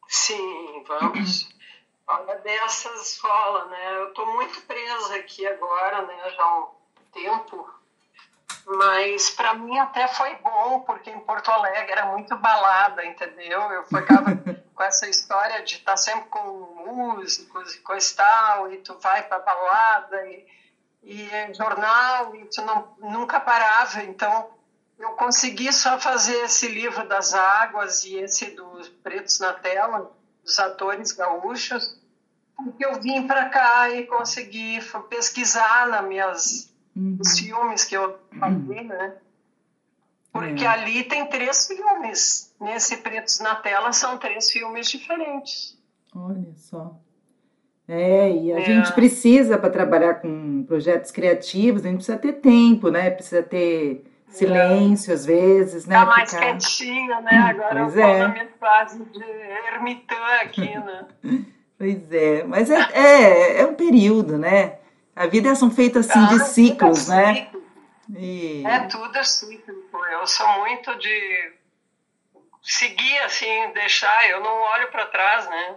[0.08, 1.48] Sim, vamos.
[2.08, 3.96] Olha dessas rola, né?
[4.00, 6.14] Eu estou muito presa aqui agora, né?
[6.36, 6.66] Já há um
[7.12, 7.81] tempo
[8.66, 13.60] mas para mim até foi bom, porque em Porto Alegre era muito balada, entendeu?
[13.60, 14.36] Eu ficava
[14.74, 18.98] com essa história de estar tá sempre com músicos e coisa e tal, e tu
[19.00, 20.46] vai para balada e,
[21.02, 24.02] e é jornal, e tu não, nunca parava.
[24.02, 24.50] Então
[24.98, 30.12] eu consegui só fazer esse livro das águas e esse dos Pretos na Tela,
[30.44, 32.00] dos atores gaúchos,
[32.56, 34.78] porque eu vim para cá e consegui
[35.08, 37.18] pesquisar nas minhas uhum.
[37.20, 39.14] os filmes que eu falei, né?
[40.32, 40.68] Porque é.
[40.68, 42.54] ali tem três filmes.
[42.60, 45.78] Nesse Pretos na Tela são três filmes diferentes.
[46.14, 46.96] Olha só.
[47.86, 48.64] É, e a é.
[48.64, 53.10] gente precisa, para trabalhar com projetos criativos, a gente precisa ter tempo, né?
[53.10, 55.96] Precisa ter silêncio às vezes, né?
[55.96, 56.46] Tá mais Ficar...
[56.46, 57.36] quietinho, né?
[57.36, 58.18] Agora pois eu é.
[58.18, 59.24] na minha fase de
[59.74, 61.06] ermitã aqui, né?
[61.78, 64.78] pois é, mas é, é, é, um período, né?
[65.14, 67.34] A vida é são feitas assim de ciclos, né?
[67.34, 67.62] Ciclo.
[68.16, 68.64] E...
[68.66, 69.98] É tudo é cíclico.
[70.10, 71.52] Eu sou muito de
[72.62, 75.76] seguir assim, deixar, eu não olho para trás, né?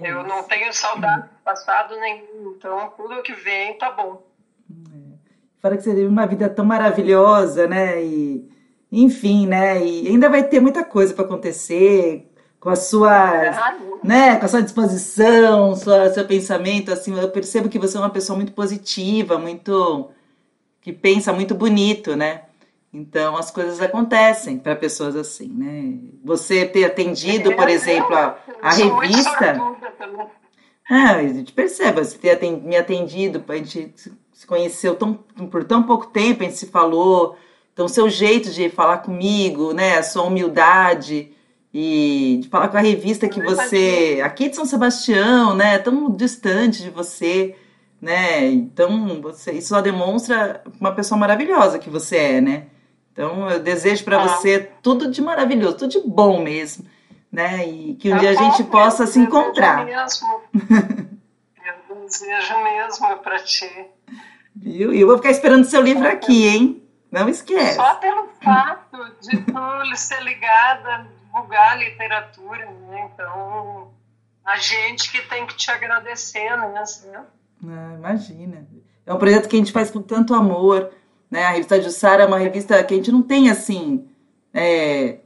[0.00, 4.24] É eu não tenho saudade do passado nenhum, então tudo que vem tá bom.
[4.70, 5.12] É.
[5.60, 8.02] Fora que você teve uma vida tão maravilhosa, né?
[8.02, 8.48] E,
[8.90, 9.84] enfim, né?
[9.84, 12.31] E ainda vai ter muita coisa para acontecer
[12.62, 13.74] com a sua,
[14.04, 14.36] né?
[14.36, 17.18] Com a sua disposição, sua, seu pensamento, assim.
[17.18, 20.10] Eu percebo que você é uma pessoa muito positiva, muito
[20.80, 22.42] que pensa muito bonito, né?
[22.94, 25.98] Então as coisas acontecem para pessoas assim, né?
[26.24, 29.60] Você ter atendido, por exemplo, a, a revista.
[30.88, 33.92] Ah, a gente percebe, você ter me atendido, a gente
[34.32, 37.36] se conheceu tão, por tão pouco tempo, a gente se falou.
[37.72, 39.98] Então, seu jeito de falar comigo, né?
[39.98, 41.32] A sua humildade
[41.74, 44.20] e de falar com a revista que você.
[44.24, 45.78] Aqui de São Sebastião, né?
[45.78, 47.56] Tão distante de você,
[48.00, 48.46] né?
[48.46, 52.66] Então, você, isso só demonstra uma pessoa maravilhosa que você é, né?
[53.12, 54.28] Então, eu desejo para ah.
[54.28, 56.84] você tudo de maravilhoso, tudo de bom mesmo,
[57.30, 57.66] né?
[57.66, 59.84] E que um tá dia a gente possa se encontrar.
[59.86, 60.28] Mesmo.
[61.88, 63.70] eu desejo mesmo para ti.
[64.54, 64.92] Viu?
[64.92, 66.82] E eu vou ficar esperando seu livro aqui, hein?
[67.10, 67.76] Não esquece.
[67.76, 73.10] Só pelo fato de tu ser ligada, divulgar a literatura, né?
[73.12, 73.92] Então,
[74.44, 76.78] a gente que tem que te agradecer, né?
[76.78, 77.10] Assim.
[77.14, 78.66] Ah, imagina.
[79.06, 80.92] É um projeto que a gente faz com tanto amor
[81.32, 81.46] né?
[81.46, 84.04] A revista Jussara é uma revista que a gente não tem assim
[84.52, 85.20] é,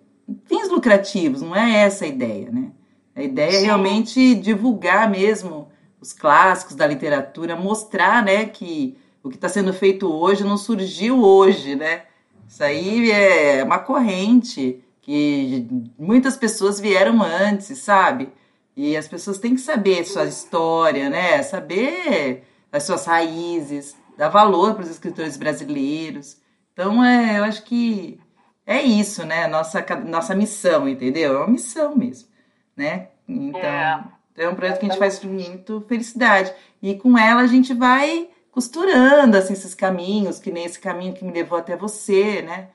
[0.45, 2.71] fins lucrativos, não é essa a ideia, né?
[3.13, 3.57] A ideia é Sim.
[3.57, 5.69] é realmente divulgar mesmo
[6.01, 11.25] os clássicos da literatura, mostrar, né, que o que está sendo feito hoje não surgiu
[11.25, 12.03] hoje, né?
[12.47, 18.33] Isso aí é uma corrente que muitas pessoas vieram antes, sabe?
[18.77, 21.41] E as pessoas têm que saber sua história, né?
[21.45, 22.43] Saber
[22.73, 26.39] as suas raízes dar valor para os escritores brasileiros.
[26.73, 28.19] Então, é, eu acho que
[28.67, 29.47] é isso, né?
[29.47, 31.35] Nossa, nossa missão, entendeu?
[31.35, 32.29] É uma missão mesmo,
[32.77, 33.11] né?
[33.29, 34.05] Então, é,
[34.39, 36.53] é um projeto que a gente faz com muito felicidade.
[36.83, 41.25] E com ela a gente vai costurando assim, esses caminhos, que nem esse caminho que
[41.25, 42.71] me levou até você, né?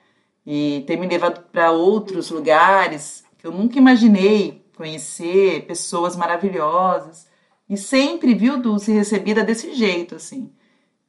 [0.53, 7.25] E ter me levado para outros lugares que eu nunca imaginei conhecer, pessoas maravilhosas.
[7.69, 10.53] E sempre, viu, Dulce, recebida desse jeito, assim.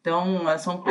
[0.01, 0.85] Então, são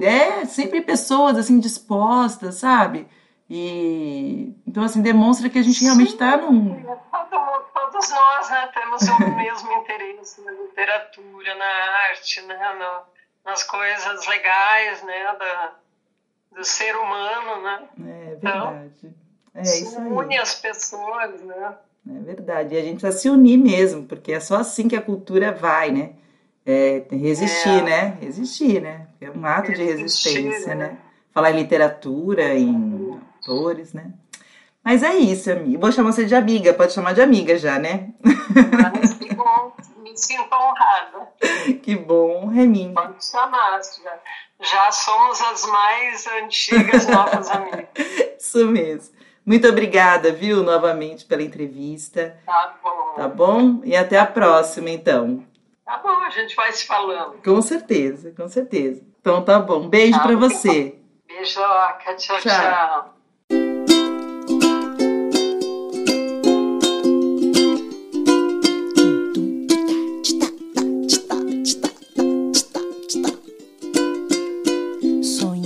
[0.00, 3.08] é, sempre pessoas assim dispostas, sabe?
[3.50, 6.74] E então assim demonstra que a gente realmente está num
[7.96, 11.64] todos nós, né, temos o mesmo interesse na literatura, na
[12.10, 15.74] arte, né, no, nas coisas legais, né, da,
[16.56, 17.88] do ser humano, né?
[18.00, 18.90] É verdade.
[18.98, 19.14] Então,
[19.54, 20.06] é isso aí.
[20.06, 21.74] une as pessoas, né?
[22.08, 22.74] É verdade.
[22.74, 25.90] E a gente precisa se unir mesmo, porque é só assim que a cultura vai,
[25.90, 26.12] né?
[26.64, 27.82] É, resistir, é.
[27.82, 28.18] né?
[28.20, 29.06] Resistir, né?
[29.20, 30.88] É um ato resistir, de resistência, né?
[30.88, 30.98] né?
[31.30, 34.12] Falar em literatura, em autores, né?
[34.82, 35.78] Mas é isso, amiga.
[35.78, 38.14] Vou chamar você de amiga, pode chamar de amiga já, né?
[38.22, 41.28] Mas que bom, me sinto honrada.
[41.82, 42.94] Que bom, Reminho.
[42.94, 44.18] Pode chamar, já,
[44.60, 47.88] já somos as mais antigas novas amigas.
[48.38, 49.14] Isso mesmo.
[49.44, 52.36] Muito obrigada, viu, novamente pela entrevista.
[52.44, 53.12] Tá bom.
[53.14, 53.80] Tá bom?
[53.84, 55.44] E até a próxima, então.
[55.84, 57.40] Tá bom, a gente vai se falando.
[57.44, 59.02] Com certeza, com certeza.
[59.20, 59.88] Então tá bom.
[59.88, 60.98] Beijo tá para você.
[61.28, 62.52] Beijoca, tchau, tchau.
[62.52, 63.15] tchau.